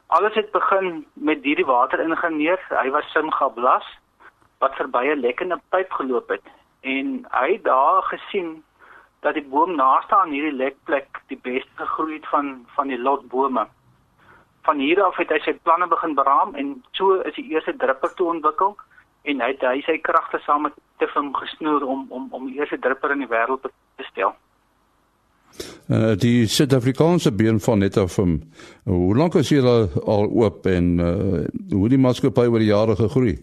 Alles 0.06 0.34
het 0.34 0.50
begin 0.50 1.06
met 1.12 1.42
hierdie 1.42 1.64
wateringenieur. 1.64 2.60
Hy 2.68 2.90
was 2.90 3.10
Simga 3.12 3.48
Blas 3.48 3.86
wat 4.58 4.74
verby 4.74 5.04
'n 5.06 5.20
lekkende 5.20 5.60
pyp 5.68 5.92
geloop 5.92 6.28
het 6.28 6.46
en 6.80 7.26
hy 7.30 7.52
het 7.52 7.64
daar 7.64 8.02
gesien 8.02 8.64
dat 9.20 9.34
die 9.34 9.48
boom 9.48 9.74
naaste 9.74 10.16
aan 10.16 10.30
hierdie 10.30 10.58
lekplek 10.62 11.20
die 11.26 11.40
beste 11.42 11.76
gegroei 11.76 12.14
het 12.14 12.28
van 12.28 12.66
van 12.74 12.88
die 12.88 12.98
lotbome. 12.98 13.66
Van 14.62 14.78
hier 14.78 15.02
af 15.02 15.16
het 15.18 15.30
hy 15.34 15.40
sy 15.42 15.54
planne 15.66 15.88
begin 15.90 16.14
beraam 16.14 16.54
en 16.54 16.74
so 16.98 17.18
is 17.26 17.34
die 17.34 17.48
eerste 17.50 17.74
drupper 17.76 18.14
toe 18.14 18.28
ontwikkel 18.34 18.76
en 19.22 19.42
hy 19.42 19.50
het 19.54 19.64
hy 19.66 19.82
sy 19.86 19.98
kragte 20.02 20.38
saam 20.46 20.68
met 20.68 20.78
Tifum 21.02 21.32
gesnoer 21.34 21.86
om 21.86 22.06
om 22.10 22.28
om 22.30 22.46
die 22.46 22.58
eerste 22.60 22.78
dripper 22.78 23.14
in 23.14 23.24
die 23.24 23.30
wêreld 23.30 23.62
te 23.66 24.06
stel. 24.10 24.34
Uh, 25.90 26.14
die 26.16 26.46
Suid-Afrikaanse 26.48 27.32
been 27.36 27.60
van 27.60 27.78
Netafim. 27.78 28.38
Hoe 28.84 29.16
lank 29.16 29.34
is 29.34 29.50
julle 29.52 29.90
al 30.06 30.30
oop 30.30 30.66
en 30.66 30.92
uh, 30.98 31.42
hoe 31.74 31.88
die 31.92 32.00
maatskappy 32.00 32.46
oor 32.46 32.62
die 32.62 32.70
jare 32.70 32.96
gegroei? 32.96 33.34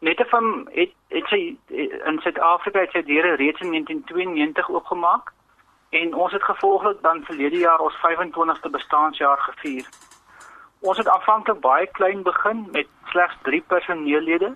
Netafim 0.00 0.68
het 0.74 0.94
het 1.08 1.28
sy 1.32 1.40
in 1.78 2.18
Suid-Afrika 2.24 2.82
het 2.84 2.92
sy 2.96 3.02
deure 3.06 3.36
reeds 3.40 3.60
in 3.64 3.72
1992 3.72 4.68
oopgemaak 4.70 5.32
en 5.90 6.14
ons 6.14 6.32
het 6.32 6.42
gevolglik 6.42 7.02
dan 7.02 7.24
verlede 7.24 7.58
jaar 7.58 7.78
ons 7.78 7.96
25ste 7.96 8.70
bestaanjaar 8.70 9.38
gevier. 9.38 9.88
Ons 10.80 10.98
het 10.98 11.08
aanvanklik 11.08 11.60
baie 11.60 11.86
klein 11.86 12.22
begin 12.22 12.68
met 12.72 12.86
slegs 13.04 13.36
3 13.42 13.60
personeellede 13.66 14.54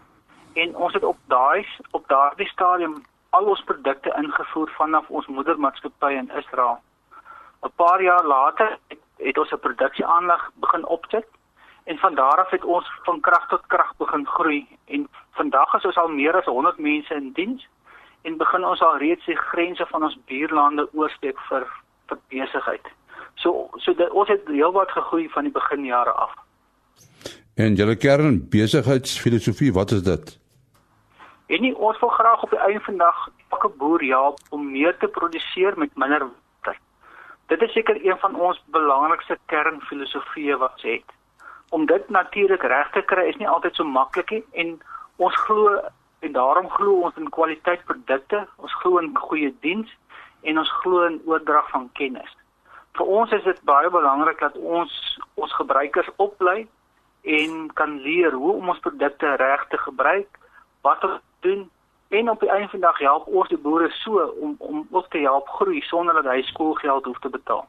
en 0.52 0.76
ons 0.76 0.92
het 0.92 1.04
op 1.04 1.18
daai 1.26 1.66
op 1.90 2.08
daardie 2.08 2.48
stadium 2.48 3.02
al 3.30 3.44
ons 3.44 3.64
produkte 3.64 4.14
ingevoer 4.22 4.70
vanaf 4.76 5.08
ons 5.08 5.26
moedermaatskappy 5.26 6.12
in 6.12 6.30
Israel. 6.36 6.78
'n 7.62 7.72
Paar 7.76 8.02
jaar 8.02 8.24
later 8.24 8.78
het, 8.88 9.00
het 9.16 9.38
ons 9.38 9.52
'n 9.52 9.64
produksieaanleg 9.66 10.50
begin 10.54 10.86
opsit 10.86 11.26
en 11.84 11.98
van 11.98 12.14
daar 12.14 12.38
af 12.44 12.50
het 12.50 12.64
ons 12.64 12.86
van 13.02 13.20
krag 13.20 13.48
tot 13.48 13.66
krag 13.66 13.96
begin 13.96 14.26
groei 14.26 14.66
en 14.86 15.08
vandag 15.30 15.74
is 15.74 15.84
ons 15.84 15.96
al 15.96 16.08
meer 16.08 16.36
as 16.36 16.44
100 16.44 16.78
mense 16.78 17.14
in 17.14 17.32
diens 17.32 17.68
en 18.22 18.36
begin 18.36 18.64
ons 18.64 18.82
al 18.82 18.98
reeds 19.02 19.24
die 19.26 19.36
grense 19.36 19.86
van 19.90 20.02
ons 20.08 20.18
buurlande 20.26 20.88
oorsteek 20.92 21.38
vir 21.48 21.66
vir 22.10 22.18
besigheid. 22.28 22.86
So 23.34 23.68
so 23.78 23.94
dit, 23.94 24.10
ons 24.10 24.28
het 24.28 24.48
heelwat 24.48 24.90
gegroei 24.90 25.28
van 25.34 25.48
die 25.48 25.54
beginjare 25.54 26.12
af. 26.12 26.34
En 27.54 27.74
julle 27.74 27.96
kern 27.96 28.48
besigheidsfilosofie, 28.48 29.72
wat 29.72 29.90
is 29.90 30.02
dit? 30.02 30.38
En 31.46 31.60
nie 31.60 31.74
ons 31.76 31.98
wil 32.00 32.08
graag 32.08 32.42
op 32.42 32.50
die 32.50 32.58
einde 32.58 32.80
van 32.80 32.96
dag 32.96 33.28
elke 33.48 33.68
boer 33.68 34.04
help 34.04 34.38
om 34.50 34.70
meer 34.70 34.96
te 34.98 35.08
produseer 35.08 35.78
met 35.78 35.96
minder 35.96 36.24
water. 36.28 36.78
Dit 37.46 37.62
is 37.62 37.72
seker 37.72 37.98
een 38.06 38.18
van 38.18 38.38
ons 38.40 38.62
belangrikste 38.72 39.38
kernfilosofieë 39.52 40.56
wat 40.62 40.78
ons 40.78 40.82
het. 40.82 41.16
Om 41.70 41.86
dit 41.86 42.08
natuurlik 42.08 42.62
reg 42.62 42.90
te 42.92 43.02
kry 43.02 43.26
is 43.28 43.36
nie 43.36 43.48
altyd 43.48 43.76
so 43.76 43.84
maklik 43.84 44.30
nie 44.30 44.44
en 44.52 44.78
ons 45.16 45.36
glo 45.44 45.76
en 46.22 46.32
daarom 46.32 46.68
glo 46.70 47.00
ons 47.08 47.18
in 47.18 47.30
kwaliteit 47.34 47.82
produkte, 47.84 48.44
ons 48.56 48.74
glo 48.82 49.00
in 49.02 49.10
goeie 49.18 49.50
diens 49.64 49.90
en 50.42 50.58
ons 50.62 50.70
glo 50.82 51.02
in 51.06 51.20
oordrag 51.26 51.68
van 51.74 51.88
kennis. 51.98 52.30
Vir 52.98 53.10
ons 53.18 53.34
is 53.34 53.44
dit 53.44 53.60
baie 53.68 53.90
belangrik 53.90 54.40
dat 54.40 54.56
ons 54.78 54.94
ons 55.34 55.54
gebruikers 55.58 56.10
oplei 56.22 56.66
en 57.22 57.68
kan 57.78 57.98
leer 58.06 58.34
hoe 58.38 58.52
om 58.52 58.70
ons 58.74 58.82
produkte 58.84 59.34
reg 59.42 59.66
te 59.70 59.78
gebruik, 59.82 60.38
wat 60.86 61.04
om 61.04 61.18
te 61.18 61.48
doen 61.48 61.68
en 62.12 62.30
op 62.30 62.40
die 62.40 62.50
einde 62.50 62.68
van 62.68 62.80
die 62.80 62.88
dag 62.88 62.98
help 62.98 63.26
ons 63.26 63.48
die 63.48 63.60
boere 63.66 63.90
so 64.02 64.26
om 64.46 64.56
om 64.58 64.86
ook 64.90 65.08
te 65.10 65.22
help 65.26 65.48
groei 65.58 65.80
sonder 65.88 66.20
dat 66.20 66.30
hy 66.30 66.42
skoolgeld 66.50 67.08
hoef 67.10 67.18
te 67.18 67.32
betaal. 67.32 67.66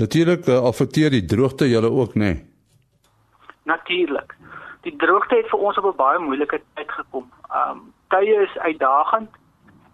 Natuurlik 0.00 0.46
uh, 0.48 0.62
affekteer 0.64 1.12
die 1.12 1.24
droogte 1.28 1.68
julle 1.68 1.90
ook, 1.90 2.14
nê? 2.14 2.32
Nee? 2.32 2.44
Natuurlik. 3.68 4.36
Die 4.86 4.96
droogte 4.96 5.36
het 5.36 5.48
vir 5.52 5.60
ons 5.60 5.78
op 5.78 5.84
'n 5.84 5.96
baie 5.96 6.18
moeilike 6.18 6.60
tyd 6.74 6.90
gekom. 6.90 7.30
Um 7.54 7.92
tye 8.08 8.34
is 8.42 8.58
uitdagend 8.58 9.30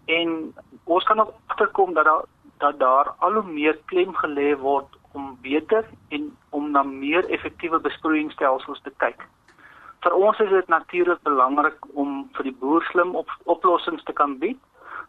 en 0.05 0.53
ons 0.83 1.03
kan 1.03 1.19
ook 1.19 1.33
agterkom 1.47 1.93
dat 1.93 2.05
daar 2.05 2.23
dat 2.57 2.79
daar 2.79 3.13
al 3.19 3.33
hoe 3.33 3.43
meer 3.43 3.77
klem 3.85 4.15
gelê 4.15 4.57
word 4.57 4.97
om 5.11 5.37
beter 5.41 5.85
en 6.09 6.37
om 6.49 6.71
na 6.71 6.83
meer 6.83 7.29
effektiewe 7.29 7.79
besproeiingsstelsels 7.79 8.81
te 8.81 8.93
kyk. 8.97 9.27
Vir 10.05 10.13
ons 10.13 10.39
is 10.39 10.49
dit 10.49 10.67
natuurlik 10.67 11.21
belangrik 11.21 11.77
om 11.93 12.29
vir 12.33 12.43
die 12.43 12.57
boer 12.59 12.83
slim 12.91 13.15
op, 13.15 13.29
oplossings 13.43 14.03
te 14.03 14.13
kan 14.13 14.37
bied 14.37 14.59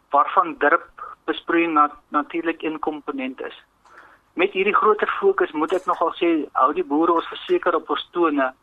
waarvan 0.09 0.57
drip 0.57 1.03
besproeiing 1.25 1.73
na, 1.73 1.91
natuurlik 2.07 2.61
een 2.61 2.79
komponent 2.79 3.41
is. 3.41 3.63
Met 4.33 4.51
hierdie 4.51 4.75
groter 4.75 5.09
fokus 5.19 5.51
moet 5.51 5.73
ek 5.73 5.85
nogal 5.85 6.13
sê 6.17 6.29
hou 6.53 6.73
die 6.73 6.85
boere 6.85 7.19
ons 7.19 7.29
verseker 7.33 7.75
op 7.75 7.89
ons 7.89 8.07
tone 8.11 8.53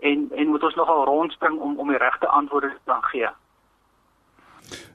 en 0.00 0.28
en 0.34 0.48
moet 0.48 0.62
ons 0.62 0.74
nogal 0.74 1.04
rondspring 1.04 1.58
om 1.58 1.78
om 1.78 1.88
die 1.88 1.98
regte 1.98 2.26
antwoorde 2.28 2.68
te 2.68 2.80
kan 2.84 3.02
gee. 3.02 3.28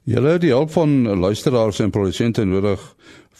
Julle 0.03 0.35
het 0.35 0.41
die 0.41 0.53
hulp 0.53 0.71
van 0.71 1.19
luisteraars 1.19 1.79
en 1.79 1.91
produsente 1.91 2.45
nodig 2.45 2.81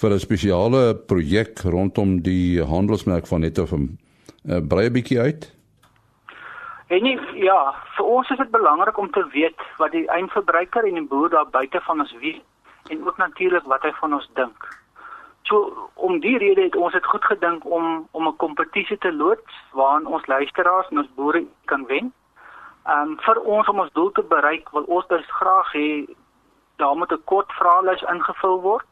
vir 0.02 0.12
'n 0.14 0.20
spesiale 0.20 0.96
projek 0.96 1.60
rondom 1.60 2.22
die 2.22 2.64
handelsmerk 2.64 3.28
van 3.28 3.40
Netofim. 3.40 3.98
Uh, 4.46 4.60
brei 4.68 4.90
'n 4.90 4.94
bietjie 4.94 5.20
uit. 5.20 5.56
En 6.88 7.04
nie, 7.04 7.20
ja, 7.34 7.74
vir 7.98 8.06
ons 8.06 8.30
is 8.30 8.38
dit 8.38 8.52
belangrik 8.52 8.98
om 8.98 9.12
te 9.12 9.26
weet 9.34 9.60
wat 9.78 9.92
die 9.92 10.08
eindverbruiker 10.08 10.86
en 10.86 10.94
die 10.94 11.08
boer 11.08 11.30
daar 11.30 11.50
buite 11.50 11.82
van 11.82 12.00
ons 12.00 12.16
weet 12.20 12.44
en 12.90 13.08
ook 13.08 13.18
natuurlik 13.18 13.64
wat 13.64 13.82
hy 13.82 13.92
van 13.92 14.14
ons 14.14 14.30
dink. 14.34 14.85
So 15.46 15.90
om 15.94 16.20
die 16.20 16.38
rede 16.38 16.62
het 16.62 16.76
ons 16.76 16.94
dit 16.94 17.06
goed 17.06 17.26
gedink 17.26 17.66
om 17.66 18.08
om 18.12 18.28
'n 18.28 18.36
kompetisie 18.36 18.98
te 18.98 19.14
loods 19.14 19.54
waarin 19.72 20.08
ons 20.08 20.26
luisteraars 20.26 20.88
en 20.90 20.98
ons 20.98 21.14
boere 21.16 21.46
kan 21.66 21.86
wen. 21.86 22.14
Ehm 22.86 23.10
um, 23.10 23.18
vir 23.20 23.40
ons 23.42 23.68
om 23.68 23.80
ons 23.80 23.92
doel 23.94 24.12
te 24.12 24.24
bereik, 24.24 24.70
wil 24.70 24.84
ons 24.84 25.08
dus 25.08 25.26
graag 25.28 25.72
hê 25.74 26.06
daar 26.76 26.96
moet 26.96 27.12
'n 27.12 27.24
kort 27.24 27.52
vraelys 27.52 28.02
ingevul 28.02 28.62
word 28.62 28.86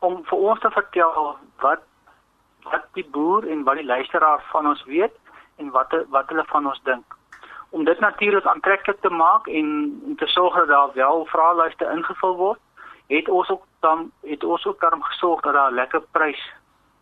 om 0.00 0.24
vir 0.24 0.38
ons 0.38 0.60
te 0.60 0.70
vertel 0.70 1.36
wat 1.60 1.82
wat 2.62 2.84
die 2.92 3.08
boer 3.10 3.48
en 3.48 3.64
wat 3.64 3.76
die 3.76 3.90
luisteraar 3.94 4.42
van 4.52 4.66
ons 4.66 4.84
weet 4.84 5.14
en 5.56 5.70
wat 5.70 5.94
wat 6.08 6.28
hulle 6.28 6.44
van 6.46 6.66
ons 6.66 6.82
dink. 6.82 7.04
Om 7.70 7.84
dit 7.84 8.00
natuurlik 8.00 8.46
aantreklik 8.46 9.00
te 9.00 9.10
maak 9.10 9.46
en 9.46 9.66
om 10.04 10.16
te 10.16 10.26
sorg 10.26 10.54
dat 10.54 10.68
daar 10.68 10.92
wel 10.94 11.26
vraelyste 11.26 11.90
ingevul 11.90 12.36
word, 12.36 12.60
het 13.06 13.28
ons 13.28 13.50
ook 13.50 13.64
dan 13.80 14.10
het 14.20 14.44
ons 14.44 14.66
ook 14.66 14.80
daarom 14.80 15.02
gesorg 15.02 15.40
dat 15.40 15.54
daar 15.54 15.70
'n 15.70 15.74
lekker 15.74 16.02
prys 16.10 16.52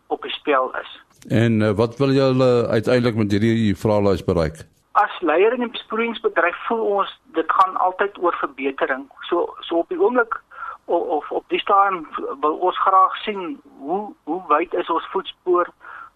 op 0.07 0.23
die 0.23 0.33
spel 0.33 0.71
is. 0.81 1.01
En 1.29 1.61
uh, 1.61 1.71
wat 1.71 1.97
wil 1.97 2.11
julle 2.11 2.67
uiteindelik 2.69 3.17
met 3.17 3.31
hierdie 3.31 3.77
vraelys 3.77 4.25
bereik? 4.25 4.57
As 4.93 5.21
leier 5.21 5.53
in 5.53 5.61
die 5.61 5.71
besproeiingsbedryf 5.71 6.57
voel 6.67 6.85
ons 6.85 7.21
dit 7.33 7.53
gaan 7.53 7.77
altyd 7.77 8.19
oor 8.19 8.37
verbetering. 8.41 9.05
So 9.21 9.55
so 9.61 9.75
op 9.75 9.89
die 9.89 10.01
oomblik 10.01 10.41
of, 10.85 11.07
of 11.07 11.31
op 11.31 11.45
die 11.49 11.61
staan 11.61 12.07
wil 12.41 12.57
ons 12.57 12.79
graag 12.79 13.17
sien 13.17 13.61
hoe 13.79 14.13
hoe 14.25 14.43
wyd 14.49 14.75
is 14.75 14.91
ons 14.91 15.11
voetspoor? 15.13 15.69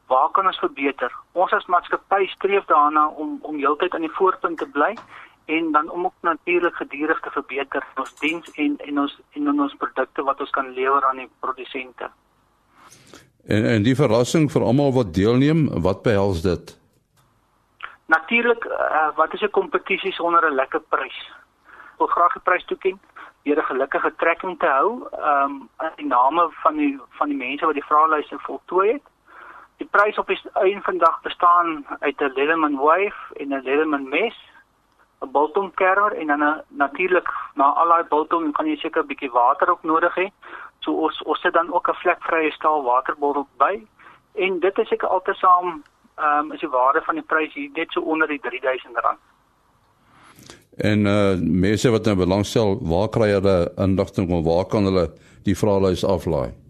Waar 0.06 0.30
kan 0.30 0.46
ons 0.46 0.58
verbeter? 0.58 1.12
Ons 1.32 1.52
as 1.52 1.66
maatskappy 1.66 2.26
streef 2.26 2.64
daarna 2.64 3.08
om 3.08 3.38
om 3.42 3.56
heeltyd 3.56 3.94
aan 3.94 4.08
die 4.08 4.16
voorpunt 4.18 4.58
te 4.58 4.68
bly 4.68 4.94
en 5.44 5.72
dan 5.72 5.90
om 5.90 6.04
ook 6.04 6.14
natuurlik 6.20 6.74
gedurig 6.74 7.20
te 7.20 7.30
verbeter 7.30 7.86
ons 7.96 8.14
diens 8.20 8.50
en 8.54 8.76
en 8.78 9.00
ons 9.00 9.20
en 9.32 9.46
in 9.46 9.60
ons 9.60 9.76
produkte 9.76 10.22
wat 10.22 10.40
ons 10.40 10.50
kan 10.50 10.70
lewer 10.72 11.04
aan 11.04 11.16
die 11.16 11.30
produsente. 11.40 12.10
En 13.46 13.64
en 13.64 13.82
die 13.82 13.96
verrassing 13.96 14.50
vir 14.52 14.62
almal 14.62 14.92
wat 14.92 15.14
deelneem, 15.14 15.68
wat 15.82 16.02
behels 16.02 16.42
dit? 16.42 16.78
Natuurlik, 18.06 18.64
uh, 18.64 19.08
wat 19.16 19.32
is 19.34 19.40
'n 19.40 19.50
kompetisie 19.50 20.12
sonder 20.12 20.50
'n 20.50 20.54
lekker 20.54 20.80
prys? 20.80 21.18
Ek 21.92 21.98
wil 21.98 22.06
graag 22.06 22.32
die 22.32 22.42
prys 22.42 22.64
toeken 22.64 23.00
deur 23.42 23.58
'n 23.58 23.70
gelukkige 23.72 24.12
trekking 24.16 24.58
te 24.58 24.66
hou, 24.66 25.08
ehm 25.12 25.50
um, 25.50 25.68
in 25.78 25.92
die 25.96 26.06
name 26.06 26.48
van 26.50 26.76
die 26.76 27.00
van 27.10 27.28
die 27.28 27.36
mense 27.36 27.66
wat 27.66 27.74
die 27.74 27.90
vraelyste 27.90 28.38
voltooi 28.38 28.92
het. 28.92 29.02
Die 29.76 29.88
prys 29.90 30.18
op 30.18 30.26
die 30.26 30.40
einde 30.52 30.80
van 30.80 30.94
die 30.94 31.04
dag 31.04 31.20
bestaan 31.22 31.86
uit 32.00 32.20
'n 32.20 32.32
Leatherman 32.34 32.76
wave 32.76 33.20
en 33.36 33.48
'n 33.48 33.62
Leatherman 33.62 34.08
mes, 34.08 34.36
'n 35.24 35.32
biltong 35.32 35.74
kermer 35.74 36.12
en 36.12 36.26
dan 36.26 36.42
'n 36.42 36.62
natuurlik 36.68 37.28
na 37.54 37.64
al 37.64 37.88
daai 37.88 38.04
biltong 38.08 38.52
kan 38.52 38.66
jy 38.66 38.76
seker 38.76 39.02
'n 39.02 39.06
bietjie 39.06 39.30
water 39.30 39.70
ook 39.70 39.82
nodig 39.82 40.14
hê. 40.14 40.28
So 40.80 40.92
ons 40.92 41.22
ons 41.22 41.40
sit 41.40 41.52
dan 41.52 41.72
ook 41.72 41.88
'n 41.88 42.00
vlekvrye 42.02 42.50
staal 42.50 42.82
waterbottel 42.82 43.46
by 43.58 43.74
en 44.34 44.60
dit 44.60 44.78
is 44.78 44.88
seker 44.88 45.08
altesaam 45.08 45.82
ehm 46.16 46.38
um, 46.38 46.52
is 46.52 46.60
die 46.60 46.68
waarde 46.68 47.00
van 47.02 47.14
die 47.14 47.24
prys 47.24 47.54
hier 47.54 47.70
net 47.74 47.90
so 47.90 48.00
onder 48.00 48.28
die 48.28 48.40
R3000. 48.40 49.18
En 50.76 51.06
uh 51.06 51.34
mense 51.40 51.90
wat 51.90 52.04
nou 52.04 52.16
belangstel, 52.16 52.78
waar 52.82 53.08
kry 53.08 53.30
hulle 53.30 53.72
inligting 53.76 54.30
of 54.30 54.44
waar 54.44 54.64
kan 54.64 54.84
hulle 54.84 55.10
die 55.42 55.56
vraelys 55.58 56.04
aflaai? 56.04 56.63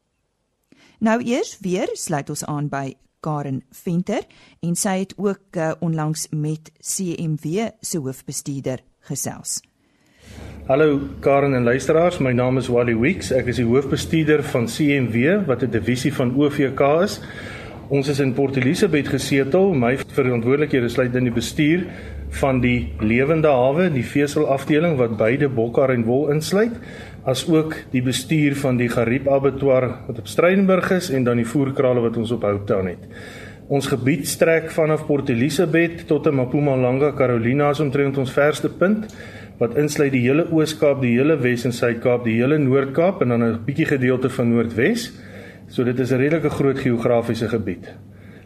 Nou 0.99 1.21
eers 1.21 1.59
weer 1.61 1.89
sluit 1.93 2.31
ons 2.31 2.45
aan 2.45 2.69
by 2.69 2.97
Karen 3.21 3.63
Venter 3.71 4.25
en 4.61 4.75
sy 4.75 4.99
het 4.99 5.13
ook 5.17 5.57
uh, 5.57 5.73
onlangs 5.81 6.29
met 6.31 6.73
CMW 6.81 7.69
se 7.81 7.99
hoofbestuurder 7.99 8.81
gesels. 9.01 9.61
Hallo 10.67 11.01
Karen 11.21 11.55
en 11.55 11.65
luisteraars, 11.65 12.19
my 12.19 12.33
naam 12.33 12.57
is 12.57 12.69
Wally 12.69 12.97
Weeks. 12.97 13.31
Ek 13.31 13.47
is 13.47 13.57
die 13.57 13.69
hoofbestuurder 13.69 14.43
van 14.43 14.67
CMW 14.67 15.45
wat 15.47 15.63
'n 15.63 15.71
divisie 15.71 16.15
van 16.15 16.35
OVK 16.35 16.81
is. 17.03 17.21
Ons 17.87 18.09
is 18.11 18.19
in 18.19 18.33
Port 18.35 18.57
Elizabeth 18.59 19.07
gesetel. 19.13 19.69
My 19.79 19.93
verantwoordelikhede 19.95 20.89
sluit 20.91 21.15
in 21.15 21.29
die 21.29 21.35
bestuur 21.35 21.85
van 22.41 22.59
die 22.59 22.89
lewende 22.99 23.53
hawe, 23.55 23.87
die 23.95 24.03
veselafdeling 24.03 24.97
wat 24.99 25.15
beide 25.21 25.47
bokkar 25.47 25.93
en 25.95 26.03
wol 26.09 26.33
insluit, 26.35 26.75
as 27.31 27.45
ook 27.47 27.77
die 27.93 28.03
bestuur 28.03 28.57
van 28.59 28.81
die 28.81 28.89
Gariep 28.91 29.29
Abattoir 29.31 29.87
wat 30.09 30.19
op 30.19 30.27
Strydinburg 30.27 30.91
is 30.97 31.13
en 31.15 31.29
dan 31.29 31.39
die 31.39 31.47
voerkrale 31.47 32.03
wat 32.03 32.19
ons 32.19 32.35
op 32.35 32.43
Houttown 32.49 32.91
het. 32.91 33.07
Ons 33.71 33.87
gebied 33.91 34.27
strek 34.27 34.67
vanaf 34.75 35.07
Port 35.07 35.31
Elizabeth 35.31 36.09
tot 36.11 36.27
in 36.27 36.41
Mpumalanga, 36.41 37.13
Carolina 37.15 37.71
is 37.71 37.83
omtrent 37.83 38.19
ons 38.19 38.35
verste 38.35 38.71
punt 38.83 39.07
wat 39.63 39.79
insluit 39.79 40.11
die 40.13 40.25
hele 40.27 40.49
Oos-Kaap, 40.51 40.99
die 41.07 41.15
hele 41.15 41.39
Wes 41.39 41.65
en 41.65 41.75
Suid-Kaap, 41.75 42.27
die 42.27 42.35
hele 42.43 42.59
Noord-Kaap 42.59 43.23
en 43.23 43.29
dan 43.29 43.43
'n 43.45 43.65
bietjie 43.65 43.87
gedeelte 43.95 44.29
van 44.29 44.51
Noordwes. 44.51 45.13
So 45.77 45.85
dit 45.85 45.99
is 45.99 46.11
'n 46.11 46.17
redelike 46.17 46.51
groot 46.51 46.79
geografiese 46.79 47.49
gebied. 47.49 47.95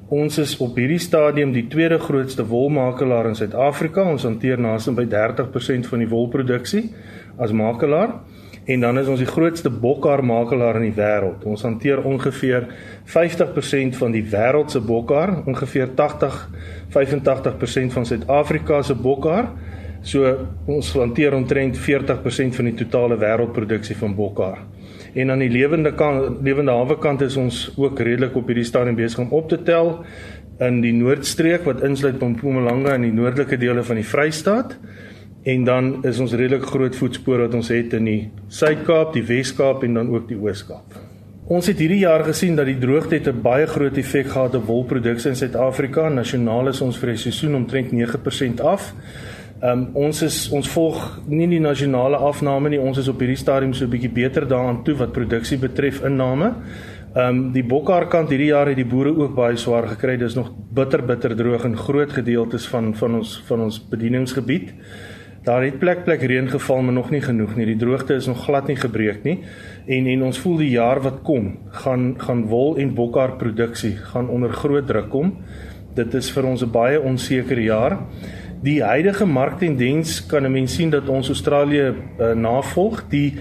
Ons 0.09 0.39
is 0.39 0.57
op 0.57 0.77
hierdie 0.77 0.99
stadium 0.99 1.53
die 1.53 1.67
tweede 1.69 1.99
grootste 1.99 2.47
wolmakelaar 2.47 3.27
in 3.27 3.35
Suid-Afrika. 3.35 4.03
Ons 4.03 4.23
hanteer 4.23 4.59
naasby 4.59 5.07
30% 5.07 5.87
van 5.87 5.99
die 5.99 6.09
wolproduksie 6.09 6.91
as 7.39 7.53
makelaar 7.53 8.15
en 8.65 8.81
dan 8.81 8.99
is 8.99 9.07
ons 9.07 9.19
die 9.19 9.31
grootste 9.31 9.71
bokkar 9.71 10.25
makelaar 10.25 10.77
in 10.77 10.93
die 10.93 11.03
wêreld. 11.03 11.45
Ons 11.45 11.63
hanteer 11.63 12.03
ongeveer 12.03 12.67
50% 13.05 13.97
van 13.97 14.11
die 14.11 14.25
wêreld 14.25 14.71
se 14.71 14.81
bokkar, 14.81 15.43
ongeveer 15.47 15.89
80-85% 15.95 17.93
van 17.93 18.07
Suid-Afrika 18.07 18.83
se 18.83 18.95
bokkar 18.95 19.49
So 20.03 20.25
ons 20.71 20.93
hanteer 20.97 21.35
omtrent 21.37 21.77
40% 21.77 22.57
van 22.57 22.69
die 22.71 22.77
totale 22.79 23.19
wêreldproduksie 23.21 23.97
van 24.01 24.15
bokkar. 24.17 24.63
En 25.15 25.31
aan 25.31 25.43
die 25.43 25.51
lewende 25.51 25.93
kant 25.95 26.43
lewende 26.43 26.71
hawe 26.71 26.99
kant 26.99 27.21
is 27.21 27.37
ons 27.37 27.71
ook 27.77 27.99
redelik 27.99 28.37
op 28.37 28.47
hierdie 28.47 28.65
stadium 28.65 28.99
besig 28.99 29.25
om 29.25 29.33
op 29.35 29.49
te 29.49 29.59
tel 29.63 30.05
in 30.61 30.81
die 30.85 30.93
noordstreek 30.93 31.65
wat 31.65 31.83
insluit 31.87 32.21
Mpumalanga 32.21 32.95
en 32.95 33.07
die 33.09 33.15
noordelike 33.15 33.57
dele 33.57 33.83
van 33.83 33.97
die 33.97 34.07
Vrystaat. 34.07 34.77
En 35.49 35.65
dan 35.65 35.93
is 36.05 36.19
ons 36.21 36.35
redelik 36.37 36.67
groot 36.69 36.97
voetspore 36.97 37.47
wat 37.47 37.55
ons 37.57 37.71
het 37.73 37.95
in 37.97 38.05
die 38.05 38.21
Suid-Kaap, 38.53 39.15
die 39.17 39.25
Wes-Kaap 39.25 39.87
en 39.87 39.97
dan 39.97 40.11
ook 40.13 40.29
die 40.29 40.37
Oos-Kaap. 40.37 40.99
Ons 41.51 41.67
het 41.67 41.81
hierdie 41.83 42.03
jaar 42.05 42.23
gesien 42.29 42.59
dat 42.59 42.69
die 42.69 42.79
droogte 42.79 43.17
het 43.17 43.27
'n 43.27 43.41
baie 43.43 43.67
groot 43.67 43.97
effek 43.97 44.29
gehad 44.31 44.55
op 44.55 44.67
wolproduksie 44.67 45.31
in 45.31 45.37
Suid-Afrika. 45.37 46.09
Nasionaal 46.09 46.69
is 46.69 46.81
ons 46.81 46.99
vir 46.99 47.09
die 47.09 47.17
seisoen 47.17 47.55
omtrent 47.55 47.93
9% 47.93 48.61
af. 48.61 48.95
Ehm 49.61 49.81
um, 49.81 50.07
ons 50.07 50.23
is 50.25 50.37
ons 50.57 50.69
volg 50.73 51.01
nie 51.29 51.47
die 51.51 51.61
nasionale 51.61 52.17
afname 52.17 52.71
nie. 52.73 52.79
Ons 52.81 53.03
is 53.03 53.09
op 53.13 53.21
hierdie 53.21 53.37
stadium 53.37 53.75
so 53.77 53.85
'n 53.85 53.91
bietjie 53.91 54.09
beter 54.09 54.49
daaraan 54.49 54.83
toe 54.85 54.95
wat 54.97 55.13
produksie 55.13 55.59
betref 55.59 56.01
inname. 56.03 56.55
Ehm 57.15 57.29
um, 57.29 57.53
die 57.53 57.63
bokkar 57.63 58.09
kant 58.09 58.31
hierdie 58.31 58.53
jaar 58.55 58.69
het 58.69 58.77
die 58.77 58.89
boere 58.89 59.13
ook 59.13 59.35
baie 59.35 59.57
swaar 59.57 59.87
gekry. 59.89 60.17
Dis 60.17 60.35
nog 60.35 60.51
bitter 60.73 61.05
bitter 61.05 61.37
droog 61.37 61.65
in 61.65 61.77
groot 61.77 62.13
gedeeltes 62.13 62.67
van 62.67 62.95
van 62.95 63.15
ons 63.15 63.43
van 63.49 63.61
ons 63.61 63.89
bedieningsgebied. 63.91 64.73
Daar 65.45 65.63
het 65.63 65.79
plek 65.79 66.05
plek 66.05 66.23
reën 66.23 66.49
geval, 66.49 66.83
maar 66.83 66.95
nog 66.95 67.11
nie 67.11 67.21
genoeg 67.21 67.57
nie. 67.57 67.67
Die 67.67 67.77
droogte 67.77 68.15
is 68.15 68.27
nog 68.27 68.45
glad 68.45 68.67
nie 68.67 68.77
gebreek 68.77 69.25
nie. 69.25 69.39
En 69.87 70.07
en 70.07 70.23
ons 70.23 70.39
voel 70.39 70.57
die 70.57 70.71
jaar 70.71 71.01
wat 71.01 71.23
kom, 71.23 71.59
gaan 71.71 72.15
gaan 72.19 72.47
wol 72.47 72.77
en 72.77 72.95
bokkar 72.95 73.37
produksie 73.37 73.97
gaan 73.97 74.29
onder 74.29 74.53
groot 74.53 74.87
druk 74.87 75.11
kom. 75.11 75.37
Dit 75.95 76.15
is 76.15 76.31
vir 76.31 76.47
ons 76.47 76.63
'n 76.63 76.71
baie 76.71 77.01
onseker 77.01 77.59
jaar 77.59 77.99
die 78.63 78.83
huidige 78.83 79.27
marktendens 79.27 80.27
kan 80.27 80.45
'n 80.45 80.53
mens 80.53 80.75
sien 80.75 80.91
dat 80.91 81.09
ons 81.09 81.29
Australië 81.29 81.95
uh, 82.19 82.33
navolg. 82.33 83.05
Die 83.09 83.39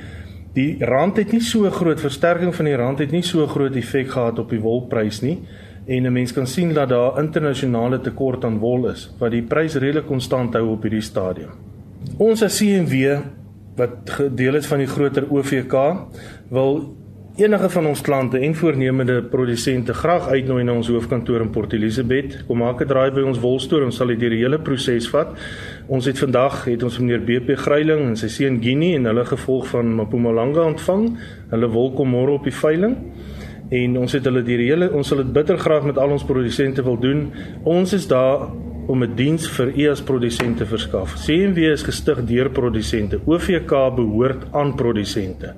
die 0.54 0.78
rand 0.80 1.18
het 1.18 1.32
nie 1.32 1.42
so 1.42 1.70
groot 1.70 2.00
versterking 2.02 2.56
van 2.56 2.66
die 2.66 2.76
rand 2.76 3.00
het 3.00 3.12
nie 3.12 3.22
so 3.22 3.48
groot 3.48 3.76
effek 3.76 4.10
gehad 4.10 4.40
op 4.40 4.50
die 4.50 4.60
wolprys 4.60 5.22
nie 5.22 5.38
en 5.86 6.06
'n 6.06 6.14
mens 6.14 6.34
kan 6.34 6.48
sien 6.48 6.74
dat 6.74 6.90
daar 6.90 7.20
internasionale 7.20 8.02
tekort 8.02 8.46
aan 8.46 8.58
wol 8.58 8.88
is 8.88 9.10
wat 9.20 9.32
die 9.32 9.42
prys 9.42 9.76
redelik 9.76 10.06
konstant 10.06 10.54
hou 10.54 10.72
op 10.72 10.82
hierdie 10.82 11.02
stadium. 11.02 11.50
Ons 12.18 12.44
as 12.44 12.58
CMW 12.58 13.20
wat 13.76 14.22
deel 14.36 14.56
is 14.56 14.68
van 14.68 14.78
die 14.78 14.88
groter 14.88 15.26
OVK 15.30 15.74
wil 16.50 16.96
enige 17.40 17.70
van 17.70 17.86
ons 17.88 18.02
klante 18.02 18.40
en 18.40 18.56
voornemende 18.56 19.22
produsente 19.32 19.94
graag 19.94 20.28
uitnooi 20.28 20.64
na 20.64 20.74
ons 20.76 20.88
hoofkantoor 20.92 21.42
in 21.46 21.52
Port 21.56 21.74
Elizabeth. 21.74 22.34
Kom 22.48 22.58
maak 22.60 22.82
'n 22.82 22.88
draai 22.88 23.12
by 23.12 23.22
ons 23.22 23.40
wolstoor 23.40 23.84
en 23.84 23.92
sal 23.92 24.08
dit 24.08 24.20
deur 24.20 24.30
die 24.30 24.44
hele 24.44 24.60
proses 24.60 25.10
vat. 25.10 25.28
Ons 25.88 26.06
het 26.06 26.20
vandag 26.20 26.66
het 26.66 26.84
ons 26.84 27.00
meneer 27.00 27.20
BP 27.20 27.56
Gryiling 27.56 28.08
en 28.08 28.18
sy 28.18 28.28
seun 28.28 28.62
Ginny 28.62 28.96
en 28.96 29.06
hulle 29.06 29.26
gevolg 29.26 29.68
van 29.68 29.96
Mpumalanga 29.96 30.64
ontvang. 30.64 31.18
Hulle 31.50 31.72
wil 31.72 31.92
kom 31.92 32.10
môre 32.10 32.32
op 32.32 32.44
die 32.44 32.54
veiling. 32.54 32.98
En 33.70 33.98
ons 33.98 34.12
het 34.12 34.26
hulle 34.26 34.44
deur 34.44 34.58
die 34.58 34.72
hele 34.72 34.92
ons 34.92 35.08
sal 35.08 35.18
dit 35.18 35.34
bitter 35.34 35.58
graag 35.58 35.84
met 35.84 35.98
al 35.98 36.10
ons 36.10 36.24
produsente 36.24 36.84
wil 36.84 37.00
doen. 37.00 37.32
Ons 37.64 37.94
is 37.94 38.08
daar 38.08 38.50
om 38.90 39.04
'n 39.04 39.16
diens 39.16 39.46
vir 39.58 39.70
u 39.78 39.90
as 39.90 40.02
produsente 40.02 40.66
verskaf. 40.66 41.14
CMW 41.26 41.72
is 41.72 41.84
gestig 41.84 42.24
deur 42.26 42.50
produsente. 42.50 43.20
OVK 43.26 43.96
behoort 43.96 44.48
aan 44.52 44.76
produsente. 44.76 45.54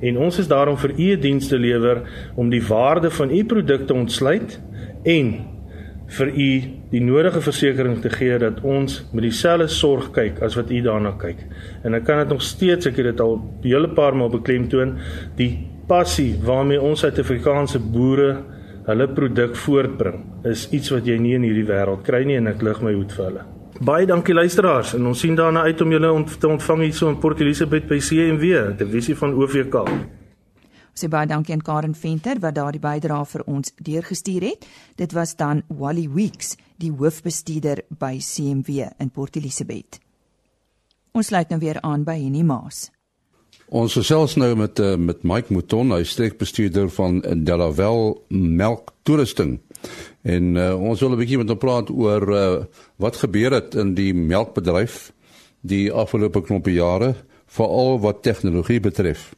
En 0.00 0.16
ons 0.16 0.38
is 0.38 0.48
daar 0.48 0.68
om 0.68 0.76
vir 0.76 0.90
u 0.96 1.12
'n 1.16 1.20
diens 1.20 1.48
te 1.48 1.58
lewer 1.58 2.02
om 2.34 2.50
die 2.50 2.62
waarde 2.62 3.10
van 3.10 3.30
u 3.30 3.44
produk 3.44 3.86
te 3.86 3.94
ontsluit 3.94 4.60
en 5.04 5.44
vir 6.06 6.28
u 6.28 6.62
die 6.90 7.00
nodige 7.00 7.40
versekerings 7.40 8.00
te 8.00 8.10
gee 8.10 8.38
dat 8.38 8.60
ons 8.62 9.04
met 9.12 9.22
dieselfde 9.22 9.68
sorg 9.68 10.10
kyk 10.10 10.40
as 10.42 10.54
wat 10.54 10.70
u 10.70 10.80
daarna 10.80 11.12
kyk. 11.18 11.46
En 11.82 11.94
ek 11.94 12.04
kan 12.04 12.18
dit 12.18 12.28
nog 12.28 12.42
steeds, 12.42 12.86
ek 12.86 12.96
het 12.96 13.04
dit 13.04 13.20
al 13.20 13.36
'n 13.36 13.68
hele 13.68 13.88
paar 13.88 14.16
maal 14.16 14.30
beklemtoon, 14.30 14.96
die 15.36 15.68
passie 15.86 16.38
waarmee 16.42 16.80
ons 16.80 17.00
Suid-Afrikaanse 17.00 17.78
boere 17.78 18.42
hulle 18.86 19.08
produk 19.08 19.56
voortbring 19.56 20.29
is 20.44 20.68
iets 20.72 20.90
wat 20.94 21.06
jy 21.06 21.18
nie 21.20 21.34
in 21.36 21.44
hierdie 21.44 21.66
wêreld 21.68 22.04
kry 22.06 22.22
nie 22.24 22.38
en 22.40 22.50
ek 22.52 22.62
lig 22.62 22.80
my 22.84 22.94
hoed 22.94 23.12
vir 23.16 23.26
hulle. 23.26 23.46
Baie 23.80 24.06
dankie 24.06 24.34
luisteraars 24.34 24.94
en 24.98 25.06
ons 25.08 25.20
sien 25.24 25.36
daarna 25.36 25.62
uit 25.64 25.80
om 25.80 25.92
julle 25.92 26.12
ont 26.12 26.32
te 26.40 26.48
ontvang 26.48 26.82
hier 26.84 26.96
so 26.96 27.08
in 27.08 27.16
Port 27.20 27.40
Elizabeth 27.40 27.86
by 27.88 27.96
CMW, 27.96 28.74
divisie 28.76 29.16
van 29.16 29.32
OVK. 29.32 29.78
Ons 30.90 31.04
sê 31.04 31.08
baie 31.08 31.28
dankie 31.30 31.54
aan 31.54 31.64
Karen 31.64 31.94
Venter 31.96 32.40
wat 32.42 32.58
daardie 32.58 32.82
bydrae 32.82 33.24
vir 33.32 33.46
ons 33.46 33.72
deurgestuur 33.80 34.48
het. 34.50 34.68
Dit 35.00 35.16
was 35.16 35.36
dan 35.36 35.62
Wally 35.68 36.08
Weeks, 36.12 36.56
die 36.76 36.92
hoofbestuurder 36.92 37.86
by 37.88 38.18
CMW 38.20 38.90
in 39.00 39.10
Port 39.10 39.40
Elizabeth. 39.40 40.00
Ons 41.16 41.32
sluit 41.32 41.48
nou 41.50 41.60
weer 41.62 41.80
aan 41.82 42.04
by 42.04 42.18
Henny 42.20 42.42
Maas. 42.44 42.90
Ons 43.70 43.94
gesels 43.94 44.32
nou 44.34 44.48
met 44.58 44.80
uh, 44.82 44.96
met 44.98 45.20
Mike 45.22 45.54
Mouton, 45.54 45.92
hy 45.94 46.02
streekbestuurder 46.02 46.88
van 46.90 47.20
Delavel 47.46 48.16
Melk 48.34 48.90
Toerusting. 49.06 49.60
En 50.26 50.56
uh, 50.58 50.72
ons 50.74 50.98
wil 50.98 51.14
'n 51.14 51.20
bietjie 51.20 51.38
met 51.38 51.48
hom 51.48 51.58
praat 51.58 51.90
oor 51.90 52.26
uh, 52.34 52.64
wat 52.98 53.20
gebeur 53.22 53.54
het 53.54 53.78
in 53.78 53.94
die 53.94 54.10
melkbedryf 54.10 55.12
die 55.62 55.86
afgelope 55.92 56.42
knoppe 56.42 56.72
jare, 56.74 57.14
veral 57.46 58.00
wat 58.02 58.22
tegnologie 58.26 58.80
betref. 58.80 59.30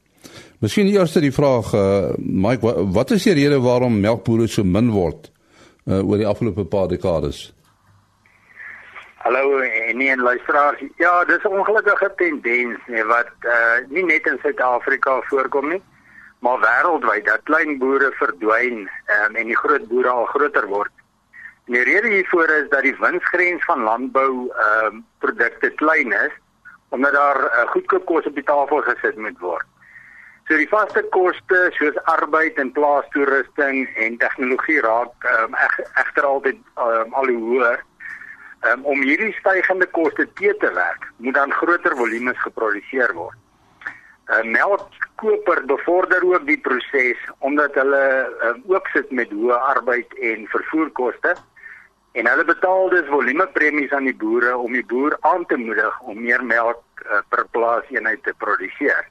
Miskien 0.64 0.88
eers 0.88 1.12
die 1.12 1.33
vraag 1.33 1.75
uh, 1.75 2.16
Mike, 2.16 2.64
wat, 2.64 2.81
wat 2.88 3.11
is 3.11 3.29
die 3.29 3.37
rede 3.37 3.61
waarom 3.61 4.01
melkbore 4.01 4.49
so 4.49 4.64
min 4.64 4.90
word 4.97 5.29
uh, 5.85 6.01
oor 6.01 6.16
die 6.16 6.27
afgelope 6.27 6.64
paar 6.64 6.88
dekades? 6.88 7.53
Hallo 9.29 9.61
en 9.93 9.99
nie 10.01 10.11
en 10.11 10.25
luisteraars. 10.25 10.81
Ja, 10.97 11.25
dis 11.25 11.45
'n 11.45 11.57
ongelukkige 11.59 12.13
tendens 12.17 12.79
nee 12.87 13.05
wat 13.05 13.33
uh 13.45 13.79
nie 13.89 14.05
net 14.05 14.27
in 14.27 14.39
Suid-Afrika 14.43 15.21
voorkom 15.21 15.69
nie, 15.69 15.83
maar 16.39 16.61
wêreldwyd 16.61 17.25
dat 17.25 17.45
klein 17.45 17.79
boere 17.79 18.13
verdwyn 18.13 18.89
um, 19.17 19.37
en 19.37 19.47
die 19.47 19.57
groot 19.57 19.89
boere 19.89 20.09
al 20.09 20.25
groter 20.25 20.67
word. 20.67 20.95
En 21.67 21.73
die 21.73 21.83
rede 21.83 22.09
hiervoor 22.09 22.49
is 22.49 22.69
dat 22.69 22.83
die 22.83 22.97
winsgrens 23.01 23.65
van 23.65 23.83
landbou 23.83 24.33
ehm 24.49 24.87
um, 24.87 25.05
produkte 25.19 25.71
klein 25.71 26.13
is 26.13 26.35
omdat 26.89 27.13
daar 27.13 27.41
uh, 27.45 27.69
goedkoop 27.71 28.05
kos 28.05 28.27
op 28.27 28.35
die 28.35 28.45
tafel 28.45 28.83
gesit 28.83 29.17
moet 29.17 29.39
word. 29.39 29.67
So 30.49 30.57
die 30.57 30.69
vaste 30.69 31.03
koste 31.11 31.71
soos 31.79 31.97
arbeid 32.05 32.59
en 32.59 32.73
plaastoerusting 32.73 33.89
en 33.97 34.19
tegnologie 34.19 34.81
raak 34.81 35.25
um, 35.37 35.55
egter 35.95 36.25
altyd 36.25 36.59
um, 36.77 37.15
al 37.15 37.27
hoe 37.27 37.43
hoër 37.49 37.85
Um, 38.62 38.85
om 38.87 39.01
hierdie 39.03 39.33
stygende 39.40 39.87
koste 39.90 40.29
te 40.38 40.55
te 40.59 40.68
werk, 40.75 41.09
moet 41.16 41.35
dan 41.35 41.53
groter 41.53 41.96
volumes 41.96 42.38
geproduseer 42.42 43.14
word. 43.14 43.38
uh, 44.31 44.42
Melkkoper 44.42 45.64
bevorder 45.66 46.22
ook 46.25 46.46
die 46.46 46.61
proses 46.61 47.18
omdat 47.38 47.75
hulle 47.75 48.05
um, 48.46 48.62
ook 48.66 48.87
sit 48.94 49.11
met 49.11 49.31
hoë 49.35 49.59
arbeid 49.75 50.14
en 50.14 50.46
vervoerkoste 50.46 51.35
En 52.12 52.29
hulle 52.29 52.44
betaal 52.44 52.88
dus 52.88 53.07
volumepremies 53.09 53.92
aan 53.96 54.05
die 54.05 54.16
boere 54.16 54.57
om 54.57 54.72
die 54.77 54.85
boer 54.85 55.16
aan 55.20 55.46
te 55.46 55.57
moedig 55.57 56.01
om 56.01 56.18
meer 56.20 56.44
melk 56.44 56.83
uh, 57.07 57.22
per 57.33 57.46
plaaseenheid 57.57 58.20
te 58.22 58.35
produseer. 58.44 59.07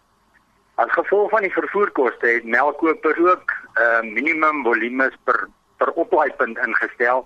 As 0.78 0.92
gevolg 0.94 1.32
van 1.34 1.42
die 1.42 1.54
vervoerkoste 1.54 2.28
het 2.28 2.46
melkkopers 2.46 3.18
ook 3.18 3.56
uh, 3.82 4.02
minimum 4.06 4.64
volumes 4.64 5.18
per 5.26 5.48
per 5.82 5.90
oplaaipunt 5.98 6.60
ingestel 6.62 7.26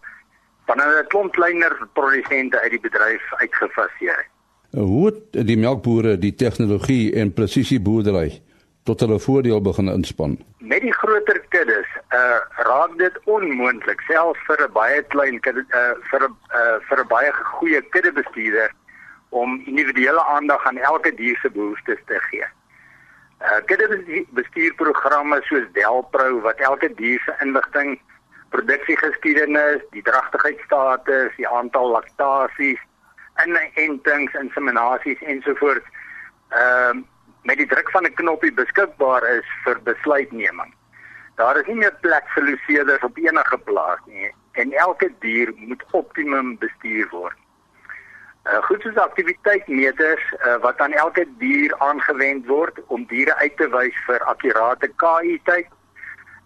wanneer 0.65 0.87
hulle 0.87 1.03
'n 1.03 1.07
klomp 1.07 1.31
kleiner 1.31 1.73
produsente 1.93 2.61
uit 2.61 2.71
die 2.71 2.79
bedryf 2.79 3.33
uitgefaseer 3.33 4.17
het. 4.17 4.31
Hoe 4.75 5.05
het 5.05 5.47
die 5.47 5.57
melkbore 5.57 6.17
die 6.19 6.35
tegnologie 6.35 7.13
en 7.15 7.33
presisieboerdery 7.33 8.41
tot 8.83 8.99
hulle 8.99 9.19
voordeel 9.19 9.61
begin 9.61 9.87
inspann? 9.87 10.37
Met 10.57 10.81
die 10.81 10.93
groter 10.93 11.39
kuddes, 11.49 11.87
uh 12.11 12.39
raak 12.67 12.97
dit 12.97 13.19
onmoontlik 13.23 14.01
selfs 14.07 14.39
vir 14.47 14.65
'n 14.65 14.71
baie 14.73 15.03
klein 15.13 15.39
kudde 15.39 15.63
uh 15.69 15.93
vir 16.09 16.27
'n 16.27 16.35
uh 16.59 16.75
vir 16.89 16.99
'n 16.99 17.07
baie 17.07 17.31
goeie 17.33 17.81
kuddebestuurder 17.81 18.71
om 19.29 19.61
individuele 19.65 20.23
aandag 20.23 20.67
aan 20.67 20.77
elke 20.77 21.15
dier 21.15 21.37
se 21.41 21.49
behoeftes 21.49 22.01
te 22.05 22.19
gee. 22.29 22.45
Uh 23.41 23.59
kuddebestuurprogramme 23.65 25.41
soos 25.43 25.67
Delpro 25.73 26.41
wat 26.41 26.59
elke 26.59 26.93
dier 26.95 27.19
se 27.25 27.33
inligting, 27.45 27.99
produksiegeskiedenis, 28.55 29.83
die 29.95 30.03
dragtigheidsstatus, 30.07 31.35
die 31.39 31.47
aantal 31.47 31.91
laktasies, 31.97 32.79
inentings, 33.43 34.33
inseminasies 34.43 35.21
ensovoorts 35.35 35.91
ehm 36.55 37.03
uh, 37.03 37.03
met 37.45 37.57
die 37.61 37.67
druk 37.69 37.91
van 37.91 38.05
'n 38.05 38.13
knoppie 38.13 38.53
beskikbaar 38.53 39.23
is 39.37 39.47
vir 39.63 39.77
besluitneming. 39.83 40.73
Daar 41.35 41.57
is 41.59 41.67
nie 41.67 41.75
meer 41.75 41.95
plek 42.01 42.29
vir 42.33 42.43
luseerders 42.43 43.03
op 43.03 43.17
enige 43.17 43.57
plaas 43.57 43.99
nie 44.05 44.31
en 44.51 44.71
elke 44.73 45.09
dier 45.19 45.51
moet 45.55 45.83
optimum 45.91 46.57
bestuur 46.57 47.07
word. 47.11 47.37
Uh, 48.45 48.63
goed 48.63 48.81
soos 48.81 48.97
aktiwiteitsmeters 48.97 50.25
uh, 50.33 50.55
wat 50.61 50.79
aan 50.79 50.93
elke 50.93 51.25
dier 51.37 51.75
aangewend 51.77 52.47
word 52.47 52.79
om 52.87 53.05
diere 53.05 53.35
uit 53.35 53.57
te 53.57 53.69
wys 53.69 53.95
vir 54.07 54.25
akkurate 54.31 54.89
KI 55.01 55.39
tyd 55.43 55.67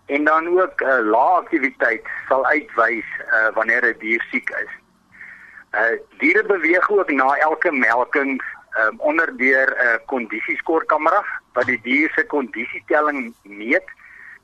en 0.09 0.23
dan 0.23 0.47
ook 0.47 0.81
'n 0.81 0.85
uh, 0.85 0.99
lae 1.13 1.33
aktiwiteit 1.41 2.05
sal 2.27 2.45
uitwys 2.45 3.09
uh, 3.19 3.49
wanneer 3.53 3.83
'n 3.85 3.91
die 3.91 3.99
dier 3.99 4.23
siek 4.31 4.49
is. 4.49 4.71
Uh 5.71 5.95
diere 6.17 6.43
beweeg 6.43 6.89
ook 6.89 7.11
na 7.11 7.35
elke 7.35 7.71
melking 7.71 8.41
um, 8.79 8.99
onder 8.99 9.37
deur 9.37 9.69
'n 9.69 9.85
uh, 9.85 9.97
kondisieskoorkamera 10.05 11.23
wat 11.53 11.65
die 11.65 11.81
dier 11.81 12.11
se 12.15 12.25
kondisietelling 12.25 13.33
meet 13.43 13.87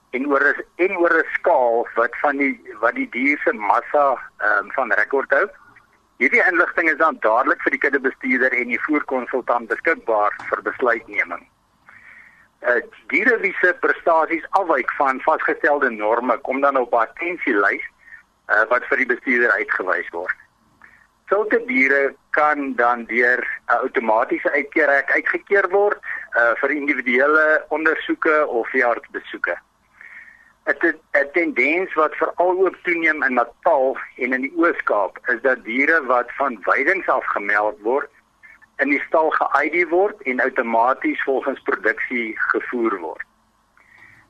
en 0.10 0.28
oor 0.28 0.44
'n 0.44 0.64
en 0.76 0.98
oor 0.98 1.14
'n 1.18 1.30
skaal 1.34 1.88
wat 1.96 2.14
van 2.22 2.38
die 2.38 2.62
wat 2.80 2.96
die 2.96 3.10
dier 3.10 3.40
se 3.44 3.54
massa 3.54 4.08
um, 4.50 4.72
van 4.72 4.92
rekord 4.92 5.30
hou. 5.30 5.48
Hierdie 6.18 6.46
inligting 6.52 6.90
is 6.90 6.98
dan 6.98 7.18
dadelik 7.20 7.62
vir 7.62 7.72
die 7.72 7.80
kuddebestuurder 7.80 8.54
en 8.54 8.68
die 8.68 8.84
voerkonsultant 8.88 9.68
beskikbaar 9.68 10.32
vir 10.50 10.62
besluitneming. 10.62 11.44
Uh 12.66 12.82
diere 13.14 13.38
wie 13.40 13.54
se 13.62 13.74
prestasies 13.80 14.46
afwyk 14.50 14.92
van 14.98 15.22
vasgestelde 15.22 15.90
norme 15.90 16.38
kom 16.38 16.62
dan 16.62 16.78
op 16.78 16.94
'n 16.94 17.06
attensielys 17.08 17.86
uh, 18.50 18.64
wat 18.70 18.86
vir 18.90 18.98
die 18.98 19.12
bestuurder 19.14 19.52
uitgewys 19.52 20.10
word. 20.10 20.38
Sulke 21.30 21.60
diere 21.66 22.16
kan 22.30 22.74
dan 22.76 23.06
deur 23.06 23.42
'n 23.42 23.78
outomatiese 23.82 24.52
uitkeerhek 24.52 25.12
uitgekeer 25.12 25.70
word 25.70 26.02
uh, 26.38 26.54
vir 26.62 26.72
individuele 26.72 27.66
ondersoeke 27.70 28.48
of 28.48 28.70
veeartsbesoeke. 28.70 29.58
'n 30.66 31.30
tendens 31.34 31.94
wat 31.94 32.16
veral 32.16 32.66
ook 32.66 32.78
toeneem 32.84 33.24
in 33.24 33.34
Natal 33.34 33.98
en 34.18 34.34
in 34.34 34.42
die 34.42 34.54
Oos-Kaap 34.58 35.20
is 35.28 35.42
dat 35.42 35.64
diere 35.64 36.06
wat 36.06 36.32
van 36.38 36.58
weidings 36.66 37.08
af 37.08 37.26
gemeld 37.26 37.80
word 37.82 38.10
in 38.84 38.90
die 38.90 39.02
stal 39.08 39.30
ge-ID 39.36 39.90
word 39.90 40.22
en 40.30 40.42
outomaties 40.44 41.24
volgens 41.24 41.62
produksie 41.68 42.34
gevoer 42.52 43.00
word. 43.00 43.24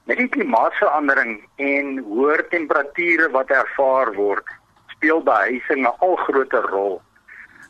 Met 0.06 0.18
die 0.22 0.30
klimaatsverandering 0.30 1.40
en 1.56 1.98
hoër 2.06 2.46
temperature 2.52 3.30
wat 3.34 3.50
ervaar 3.50 4.14
word, 4.14 4.46
speel 4.94 5.24
behuising 5.24 5.82
'n 5.86 5.96
al 6.00 6.16
groter 6.16 6.70
rol. 6.70 7.02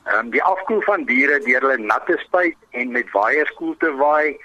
Ehm 0.05 0.19
um, 0.19 0.29
die 0.29 0.43
afkoel 0.43 0.81
van 0.81 1.05
diere 1.05 1.39
deur 1.39 1.61
hulle 1.61 1.77
natte 1.77 2.17
spuit 2.17 2.57
en 2.71 2.91
met 2.91 3.11
waaiers 3.11 3.53
koel 3.57 3.77
te 3.77 3.91
waai. 3.95 4.37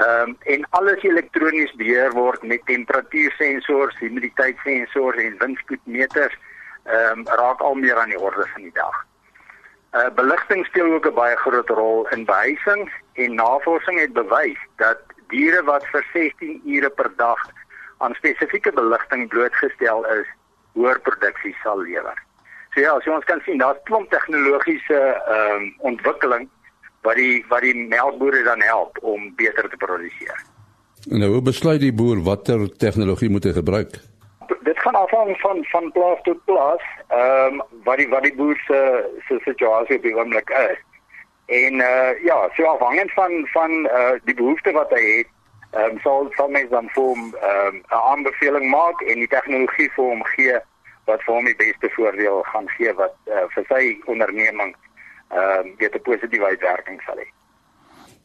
Ehm 0.00 0.28
um, 0.28 0.36
en 0.54 0.66
alles 0.70 1.02
elektronies 1.02 1.72
beheer 1.80 2.12
word 2.12 2.42
met 2.42 2.66
temperatuursensors, 2.66 3.98
humiditeitssensors 3.98 5.16
en 5.16 5.38
windspoedmeters. 5.38 6.36
Ehm 6.84 7.18
um, 7.18 7.26
raak 7.26 7.60
al 7.60 7.74
meer 7.74 7.96
aan 7.98 8.08
die 8.08 8.20
orde 8.20 8.46
van 8.52 8.62
die 8.62 8.74
dag. 8.74 9.06
Uh 9.92 10.08
beligting 10.16 10.64
speel 10.66 10.92
ook 10.92 11.06
'n 11.06 11.14
baie 11.14 11.36
groot 11.36 11.68
rol 11.68 12.08
in 12.08 12.24
behuising 12.24 12.92
en 13.12 13.34
navorsing 13.34 14.00
het 14.00 14.12
bewys 14.12 14.60
dat 14.76 14.98
diere 15.28 15.62
wat 15.64 15.84
vir 15.92 16.04
16 16.12 16.60
ure 16.64 16.90
per 16.90 17.10
dag 17.16 17.40
aan 17.98 18.14
spesifieke 18.14 18.72
beligting 18.72 19.28
blootgestel 19.28 20.06
is, 20.06 20.28
hoër 20.72 21.00
produksie 21.00 21.56
sal 21.62 21.82
lewer. 21.82 22.18
So 22.74 22.80
ja, 22.80 22.94
as 22.96 23.04
jy 23.04 23.12
ons 23.12 23.28
kan 23.28 23.40
sien, 23.44 23.58
daar's 23.58 23.82
klomp 23.84 24.10
tegnologiese 24.10 24.98
ehm 24.98 25.56
um, 25.56 25.74
ontwikkeling 25.92 26.48
wat 27.02 27.18
die 27.20 27.44
wat 27.48 27.60
die 27.60 27.74
melkbore 27.74 28.42
dan 28.42 28.62
help 28.62 28.98
om 29.02 29.34
beter 29.36 29.68
te 29.68 29.76
produseer. 29.76 30.40
Nou 31.10 31.32
hoe 31.32 31.42
besluit 31.42 31.80
die 31.80 31.92
boer 31.92 32.22
watter 32.22 32.68
tegnologie 32.78 33.30
moet 33.30 33.44
hy 33.44 33.52
gebruik? 33.52 33.98
Dit 34.60 34.78
gaan 34.78 34.94
afhang 34.94 35.40
van 35.40 35.64
van 35.64 35.92
plaas 35.92 36.18
tot 36.22 36.44
plaas, 36.44 36.82
ehm 37.08 37.60
um, 37.60 37.62
wat 37.84 37.96
die 37.96 38.08
wat 38.08 38.22
die 38.22 38.34
boer 38.34 38.56
se 38.66 38.80
se 39.28 39.38
situasie 39.44 39.96
op 39.96 40.02
die 40.02 40.16
oomblik 40.16 40.50
is. 40.50 40.78
En 41.46 41.74
uh 41.74 42.24
ja, 42.24 42.48
so 42.56 42.64
afhangend 42.64 43.12
van 43.12 43.48
van 43.52 43.70
uh 43.86 44.12
die 44.24 44.34
behoefte 44.34 44.72
wat 44.72 44.90
hy 44.90 45.04
het, 45.16 45.28
ehm 45.70 45.90
um, 45.90 45.98
sal 46.00 46.28
sal 46.36 46.48
mens 46.48 46.70
dan 46.70 46.88
vir 46.94 47.02
hom 47.02 47.34
ehm 47.34 47.66
um, 47.66 47.82
'n 47.90 48.04
aanbeveling 48.12 48.70
maak 48.70 49.00
en 49.00 49.18
die 49.18 49.32
tegnologie 49.36 49.90
vir 49.96 50.04
hom 50.04 50.24
gee 50.24 50.58
wat 51.04 51.22
vir 51.22 51.34
hom 51.34 51.44
die 51.44 51.56
beste 51.56 51.90
voordeel 51.90 52.42
gaan 52.42 52.68
gee 52.68 52.92
wat 52.94 53.14
uh, 53.26 53.46
vir 53.54 53.64
sy 53.68 53.98
onderneming 54.04 54.74
ehm 55.28 55.66
uh, 55.66 55.76
dit 55.78 55.94
'n 55.94 56.02
positiewe 56.02 56.44
uitwerking 56.44 57.02
sal 57.02 57.16
hê. 57.16 57.28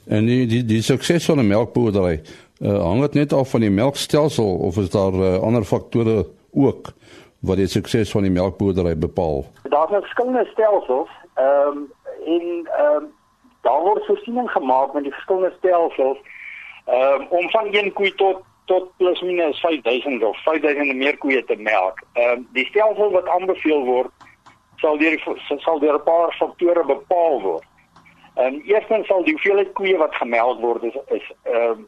En 0.08 0.26
die 0.26 0.46
die, 0.46 0.66
die 0.66 0.82
sukses 0.82 1.26
van 1.26 1.40
'n 1.40 1.48
melkboerdery 1.48 2.22
uh, 2.62 2.84
hang 2.84 3.02
dit 3.02 3.13
net 3.13 3.34
af 3.34 3.50
van 3.50 3.60
die 3.60 3.70
melkstelsel 3.70 4.56
of 4.58 4.78
is 4.78 4.89
daar 4.89 5.13
uh, 5.13 5.38
ander 5.39 5.63
faktore 5.63 6.26
ook 6.52 6.93
wat 7.39 7.58
die 7.58 7.67
sukses 7.67 8.12
van 8.12 8.22
die 8.22 8.32
melkboerdery 8.32 8.98
bepaal? 8.98 9.46
Daar's 9.70 9.91
verskillende 9.91 10.46
stelsels 10.52 11.10
ehm 11.36 11.78
um, 11.78 11.91
en 12.26 12.67
ehm 12.78 12.96
um, 12.96 13.13
daar 13.62 13.82
word 13.82 14.06
voorsiening 14.06 14.50
gemaak 14.52 14.93
met 14.93 15.04
die 15.04 15.13
verskillende 15.13 15.54
stelsels 15.58 16.17
um, 16.88 17.28
om 17.30 17.50
van 17.50 17.67
een 17.72 17.93
koei 17.93 18.12
tot 18.15 18.41
tot 18.65 18.98
plus 18.98 19.22
minus 19.22 19.60
5000 19.60 20.24
of 20.24 20.43
5000 20.43 20.96
meer 20.96 21.17
koeie 21.17 21.43
te 21.43 21.56
melk. 21.56 22.02
Ehm 22.13 22.30
um, 22.30 22.48
die 22.54 22.65
stelsel 22.65 23.12
wat 23.12 23.28
aanbeveel 23.28 23.86
word 23.86 24.12
sal 24.76 24.98
deur 24.98 25.38
sal 25.58 25.80
deur 25.80 25.93
'n 25.93 26.04
paar 26.04 26.34
faktore 26.39 26.86
bepaal 26.86 27.41
word. 27.41 27.67
Ehm 28.36 28.54
um, 28.54 28.62
eerstens 28.65 29.08
sal 29.08 29.24
die 29.24 29.34
hoeveelheid 29.34 29.74
koeie 29.74 29.98
wat 29.98 30.15
gemelk 30.15 30.60
word 30.62 30.84
is 30.84 30.98
is 31.08 31.32
ehm 31.43 31.70
um, 31.70 31.88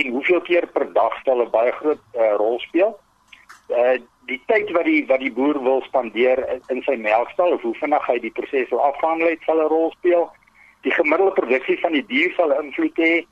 en 0.00 0.12
hoeveel 0.12 0.40
keer 0.40 0.66
per 0.66 0.92
dag 0.92 1.20
stel 1.20 1.42
'n 1.42 1.50
baie 1.50 1.72
groot 1.72 2.02
uh, 2.14 2.34
rol 2.36 2.58
speel. 2.58 2.98
Uh 3.68 3.98
die 4.30 4.40
tyd 4.46 4.70
wat 4.70 4.84
die 4.84 5.06
wat 5.06 5.20
die 5.20 5.32
boer 5.32 5.58
wil 5.62 5.82
spandeer 5.82 6.38
in, 6.68 6.82
sy 6.86 6.94
melkstal 6.96 7.52
of 7.56 7.62
hoe 7.66 7.74
vinnig 7.74 8.06
hy 8.06 8.18
die 8.22 8.30
proses 8.30 8.68
wil 8.70 8.82
afhandel 8.86 9.32
het 9.32 9.42
sal 9.46 9.62
'n 9.62 9.72
rol 9.72 9.90
speel. 9.98 10.28
Die 10.82 10.92
gemiddelde 10.92 11.32
produksie 11.32 11.78
van 11.80 11.92
die 11.92 12.06
dier 12.06 12.32
sal 12.36 12.52
invloed 12.52 12.96
hê 12.96 13.26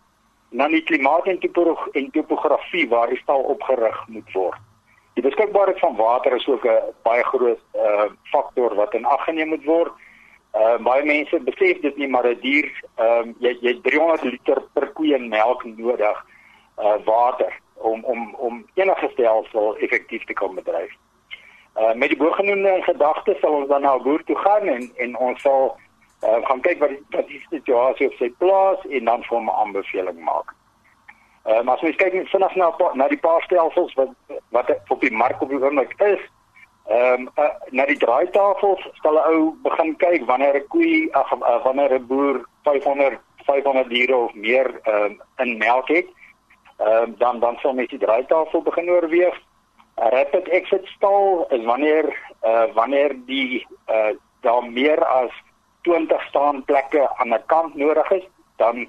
na 0.50 0.68
die 0.68 0.83
klimaat 0.83 1.26
en, 1.26 1.38
en 1.92 2.11
topografie 2.11 2.88
waar 2.88 3.09
die 3.09 3.20
stal 3.22 3.42
opgerig 3.54 3.98
moet 4.09 4.33
word. 4.33 4.59
Die 5.14 5.22
beskikbaarheid 5.22 5.78
van 5.78 5.96
water 5.96 6.35
is 6.35 6.46
ook 6.48 6.64
'n 6.64 6.94
baie 7.02 7.24
groot 7.24 7.61
uh 7.74 8.09
faktor 8.33 8.74
wat 8.74 8.94
in 8.94 9.04
ag 9.04 9.24
geneem 9.24 9.48
moet 9.48 9.64
word. 9.64 9.92
Uh 10.54 10.78
baie 10.78 11.04
mense 11.04 11.40
besef 11.40 11.81
dit 11.81 11.96
nie 11.96 12.09
maar 12.09 12.26
'n 12.26 12.40
dier 12.40 12.66
ehm 12.96 13.28
uh, 13.28 13.35
jy 13.38 13.57
jy 13.61 13.81
300 13.83 14.22
liter 14.22 14.62
per 14.74 14.87
koe 14.92 15.18
melk 15.18 15.64
nodig 15.64 16.24
uh 16.79 16.97
water 17.05 17.61
om 17.75 18.05
om 18.05 18.35
om 18.35 18.67
enige 18.75 19.09
stelsel 19.12 19.77
effektief 19.77 20.25
te 20.25 20.33
kan 20.33 20.55
bedryf. 20.55 20.93
Uh 21.77 21.95
met 21.95 22.09
die 22.09 22.19
bogenoemde 22.19 22.83
gedagtes 22.83 23.41
sal 23.41 23.53
ons 23.53 23.69
dan 23.69 23.83
na 23.83 23.99
boer 23.99 24.25
toe 24.25 24.37
gaan 24.37 24.67
en 24.67 24.91
en 24.97 25.17
ons 25.17 25.41
sal 25.41 25.77
uh, 26.23 26.38
gaan 26.47 26.61
kyk 26.61 26.79
wat 26.79 26.88
die, 26.88 27.03
wat 27.11 27.29
die 27.29 27.43
situasie 27.51 28.07
op 28.07 28.17
sy 28.19 28.31
plaas 28.38 28.87
en 28.88 29.05
dan 29.05 29.23
vir 29.23 29.41
'n 29.41 29.51
aanbeveling 29.51 30.21
maak. 30.25 30.55
Uh, 31.47 31.61
maar 31.62 31.75
as 31.75 31.81
jy 31.81 31.93
kyk 31.97 32.29
vinnig 32.29 32.55
na 32.55 32.73
na 32.95 33.09
die 33.09 33.23
paar 33.27 33.43
stelsels 33.43 33.95
wat 33.95 34.11
wat 34.51 34.71
op 34.88 35.01
die 35.01 35.12
mark 35.12 35.41
op 35.43 35.49
die 35.49 35.62
oomblik 35.62 35.95
is, 36.03 36.21
ehm 36.88 37.21
um, 37.21 37.29
uh, 37.38 37.55
na 37.71 37.87
die 37.87 37.97
draaitafels 37.97 38.88
stel 38.93 39.17
'n 39.17 39.33
ou 39.33 39.55
begin 39.62 39.97
kyk 39.97 40.27
wanneer 40.27 40.57
'n 40.57 40.69
koei 40.69 41.09
ag 41.12 41.33
uh, 41.33 41.62
wanneer 41.64 41.95
'n 41.95 42.07
boer 42.07 42.45
500 42.62 43.19
500 43.47 43.88
diere 43.88 44.17
of 44.17 44.35
meer 44.35 44.81
ehm 44.83 45.05
um, 45.05 45.21
in 45.37 45.59
melk 45.59 45.88
het. 45.88 46.09
Ehm 46.79 47.03
um, 47.03 47.14
dan 47.19 47.41
dan 47.41 47.57
sal 47.57 47.73
mens 47.73 47.91
die 47.91 47.99
draaitafel 47.99 48.62
begin 48.62 48.91
oorweeg. 48.91 49.37
rapid 49.95 50.49
exit 50.49 50.87
stal 50.87 51.47
is 51.51 51.64
wanneer 51.64 52.07
uh 52.43 52.64
wanneer 52.75 53.17
die 53.27 53.67
uh 53.88 54.14
daar 54.41 54.71
meer 54.71 55.05
as 55.05 55.31
20 55.83 56.23
staanplekke 56.23 57.17
aan 57.17 57.35
'n 57.35 57.43
kant 57.47 57.75
nodig 57.75 58.11
is, 58.11 58.25
dan 58.57 58.88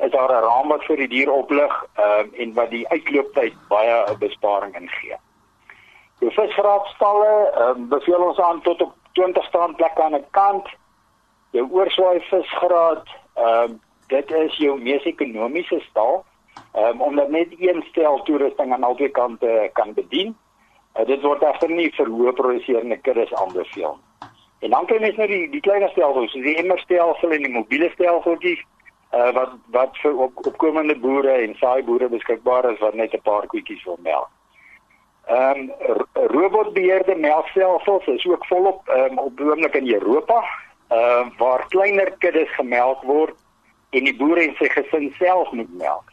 is 0.00 0.10
daar 0.10 0.30
'n 0.30 0.44
raam 0.44 0.68
wat 0.68 0.84
vir 0.84 0.96
die 0.96 1.08
dier 1.08 1.32
oplig 1.32 1.86
um, 1.98 2.30
en 2.34 2.54
wat 2.54 2.70
die 2.70 2.88
uitlooptyd 2.88 3.54
baie 3.68 4.04
'n 4.10 4.18
besparing 4.18 4.74
ingee. 4.74 5.16
Die 6.18 6.30
visgraafstalle 6.30 7.52
um, 7.58 7.88
beveel 7.88 8.22
ons 8.22 8.40
aan 8.40 8.62
tot 8.62 8.82
op 8.82 8.94
20 9.12 9.44
staanplekke 9.44 10.02
aan 10.02 10.14
'n 10.14 10.26
kant. 10.30 10.68
Jou 11.50 11.68
oorswaai 11.70 12.20
visgraad, 12.20 13.06
ehm 13.34 13.70
um, 13.70 13.80
dit 14.06 14.30
is 14.30 14.56
jou 14.56 14.80
mees 14.80 15.04
ekonomiese 15.04 15.80
stal, 15.80 16.14
ehm 16.14 16.29
um, 16.76 17.00
omdat 17.00 17.30
net 17.30 17.54
een 17.58 17.84
stel 17.90 18.22
toerusting 18.22 18.72
aan 18.72 18.84
albei 18.84 19.10
kante 19.10 19.70
kan 19.72 19.94
bedien. 19.94 20.36
Uh, 20.98 21.06
dit 21.06 21.22
word 21.22 21.42
egter 21.42 21.70
nie 21.70 21.90
vir 21.96 22.06
hoë 22.06 22.32
produserende 22.32 22.96
kuddes 22.96 23.34
aanbeveel. 23.34 23.98
En 24.60 24.70
dan 24.70 24.86
kry 24.86 24.98
mens 25.00 25.16
nou 25.16 25.28
die 25.28 25.46
die 25.50 25.60
kleiner 25.64 25.88
stelsels, 25.88 26.32
die 26.32 26.56
emmerstelsel 26.60 27.32
en 27.32 27.46
die 27.46 27.52
mobiele 27.52 27.88
stelseltjies 27.94 28.60
uh, 29.14 29.30
wat 29.36 29.54
wat 29.76 29.96
vir 30.02 30.18
op, 30.26 30.44
opkomende 30.46 30.96
boere 30.98 31.32
en 31.44 31.56
saai 31.60 31.82
boere 31.82 32.10
beskikbaar 32.12 32.70
is 32.72 32.82
wat 32.84 32.94
net 32.94 33.14
'n 33.14 33.22
paar 33.24 33.46
koetjies 33.46 33.84
wil 33.84 33.98
melk. 34.02 34.28
Ehm 35.26 35.58
um, 35.58 35.96
robotbeheerde 36.14 37.14
melkstelsels 37.14 38.06
is 38.06 38.26
ook 38.26 38.46
volop 38.46 38.88
um, 38.88 39.18
op 39.18 39.40
oomblik 39.40 39.74
in 39.74 39.92
Europa, 39.92 40.44
ehm 40.88 41.26
uh, 41.26 41.38
waar 41.38 41.66
kleiner 41.68 42.12
kuddes 42.18 42.54
gemelk 42.54 43.02
word 43.02 43.36
en 43.90 44.04
die 44.04 44.16
boere 44.16 44.40
en 44.40 44.54
sy 44.58 44.68
gesin 44.68 45.14
self 45.18 45.50
moet 45.50 45.78
melk. 45.78 46.12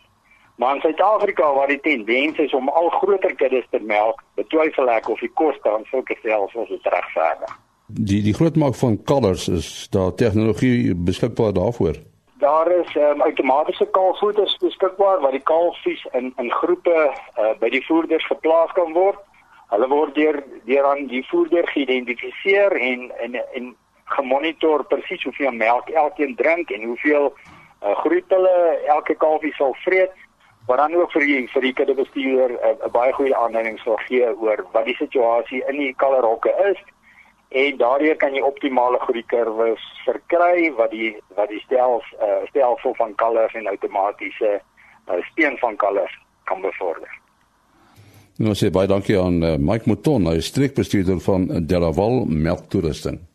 Maar 0.58 0.76
in 0.76 0.82
Suid-Afrika 0.82 1.54
waar 1.54 1.68
die 1.68 1.80
tendens 1.80 2.38
is 2.38 2.54
om 2.54 2.70
al 2.70 2.90
groter 2.90 3.36
kuddes 3.36 3.66
te 3.70 3.80
melk, 3.80 4.24
betwyfel 4.34 4.90
ek 4.90 5.10
of 5.14 5.20
die 5.22 5.30
koste 5.38 5.70
aan 5.70 5.86
sulke 5.92 6.18
stelsels 6.18 6.72
regverdig. 6.82 7.54
Die 7.86 8.24
die 8.26 8.34
grootmaak 8.34 8.76
van 8.76 8.98
kalvers 9.04 9.48
is 9.48 9.68
daar 9.94 10.16
tegnologie 10.18 10.96
beskikbaar 10.96 11.54
daarvoor. 11.54 12.02
Daar 12.42 12.72
is 12.72 12.96
um, 12.96 13.22
outomatiese 13.22 13.86
kalfvoeders 13.92 14.58
beskikbaar 14.58 15.22
waar 15.22 15.32
die 15.38 15.46
kalfies 15.46 16.08
in 16.12 16.34
in 16.42 16.52
groepe 16.52 16.98
uh, 17.06 17.54
by 17.62 17.70
die 17.70 17.86
voerders 17.86 18.26
geplaas 18.26 18.74
kan 18.74 18.94
word. 18.98 19.22
Hulle 19.70 19.88
word 19.94 20.16
deur 20.16 20.44
deur 20.66 20.90
aan 20.90 21.06
die 21.08 21.26
voerder 21.30 21.70
geïdentifiseer 21.70 22.74
en 22.82 23.12
en 23.22 23.38
en 23.54 23.76
gemonitor 24.18 24.86
presies 24.90 25.24
hoeveel 25.24 25.52
melk 25.52 25.90
elkeen 25.90 26.36
drink 26.36 26.70
en 26.72 26.84
hoeveel 26.84 27.34
uh, 27.34 27.96
groeit 28.02 28.26
hulle 28.28 28.58
elke 28.88 29.16
kalfie 29.16 29.54
sal 29.54 29.76
vreet 29.86 30.14
wat 30.68 30.78
dan 30.78 30.96
ook 30.96 31.12
vir 31.12 31.26
die 31.26 31.48
vir 31.54 31.62
die 31.62 31.74
kuddebestuurder 31.74 32.52
'n 32.52 32.78
uh, 32.86 32.92
baie 32.92 33.14
goeie 33.14 33.36
aanduiding 33.36 33.80
sal 33.80 34.00
gee 34.08 34.28
oor 34.36 34.66
wat 34.72 34.86
die 34.86 34.96
situasie 34.96 35.64
in 35.68 35.78
die 35.78 35.94
kalverhokke 35.94 36.54
is 36.72 36.80
en 37.50 37.78
daardeur 37.78 38.16
kan 38.16 38.34
jy 38.36 38.42
optimale 38.42 39.00
groeikurwes 39.00 39.84
verkry 40.06 40.74
wat 40.76 40.92
die 40.92 41.16
wat 41.36 41.50
die 41.50 41.62
stelsel 41.66 42.04
uh, 42.20 42.44
stelsel 42.50 42.96
van 42.96 43.16
kalvers 43.16 43.54
en 43.54 43.68
outomatiese 43.68 44.60
uh, 44.60 45.22
steen 45.32 45.58
van 45.58 45.76
kalvers 45.76 46.20
kan 46.44 46.62
bevorder. 46.62 47.10
Nou 48.38 48.54
sê 48.54 48.70
baie 48.70 48.88
dankie 48.88 49.20
aan 49.20 49.44
uh, 49.44 49.56
Mike 49.58 49.90
Mouton, 49.90 50.28
hy 50.28 50.38
is 50.38 50.52
streekbestuurder 50.52 51.20
van 51.20 51.48
Delaval 51.68 52.26
Melktoerusting. 52.26 53.27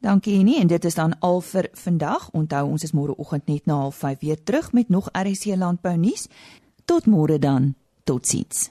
Dankie 0.00 0.44
nie 0.46 0.60
en 0.60 0.66
dit 0.70 0.84
is 0.84 0.94
dan 0.94 1.16
al 1.18 1.40
vir 1.40 1.68
vandag. 1.74 2.28
Onthou 2.30 2.68
ons 2.70 2.82
is 2.82 2.94
môre 2.94 3.16
oggend 3.18 3.46
net 3.46 3.66
na 3.66 3.90
05:30 3.90 4.20
weer 4.20 4.42
terug 4.42 4.72
met 4.72 4.88
nog 4.88 5.08
RC 5.12 5.56
landbou 5.56 5.96
nuus. 5.96 6.28
Tot 6.84 7.06
môre 7.06 7.38
dan. 7.38 7.74
Totsiens. 8.04 8.70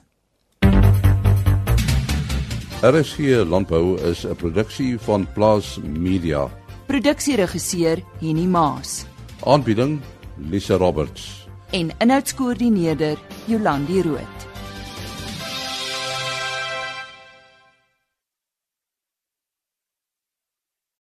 RSG 2.80 3.18
Landbou 3.44 3.98
is 4.00 4.24
'n 4.24 4.36
produksie 4.36 4.98
van 4.98 5.26
Plaas 5.32 5.78
Media. 5.82 6.48
Produksieregisseur 6.86 8.02
Henny 8.20 8.46
Maas. 8.46 9.04
Aanbieding 9.44 10.00
Lisa 10.36 10.76
Roberts. 10.76 11.48
En 11.70 11.90
inhoudskoördineerder 11.98 13.18
Jolandi 13.46 14.02
Root. 14.02 14.47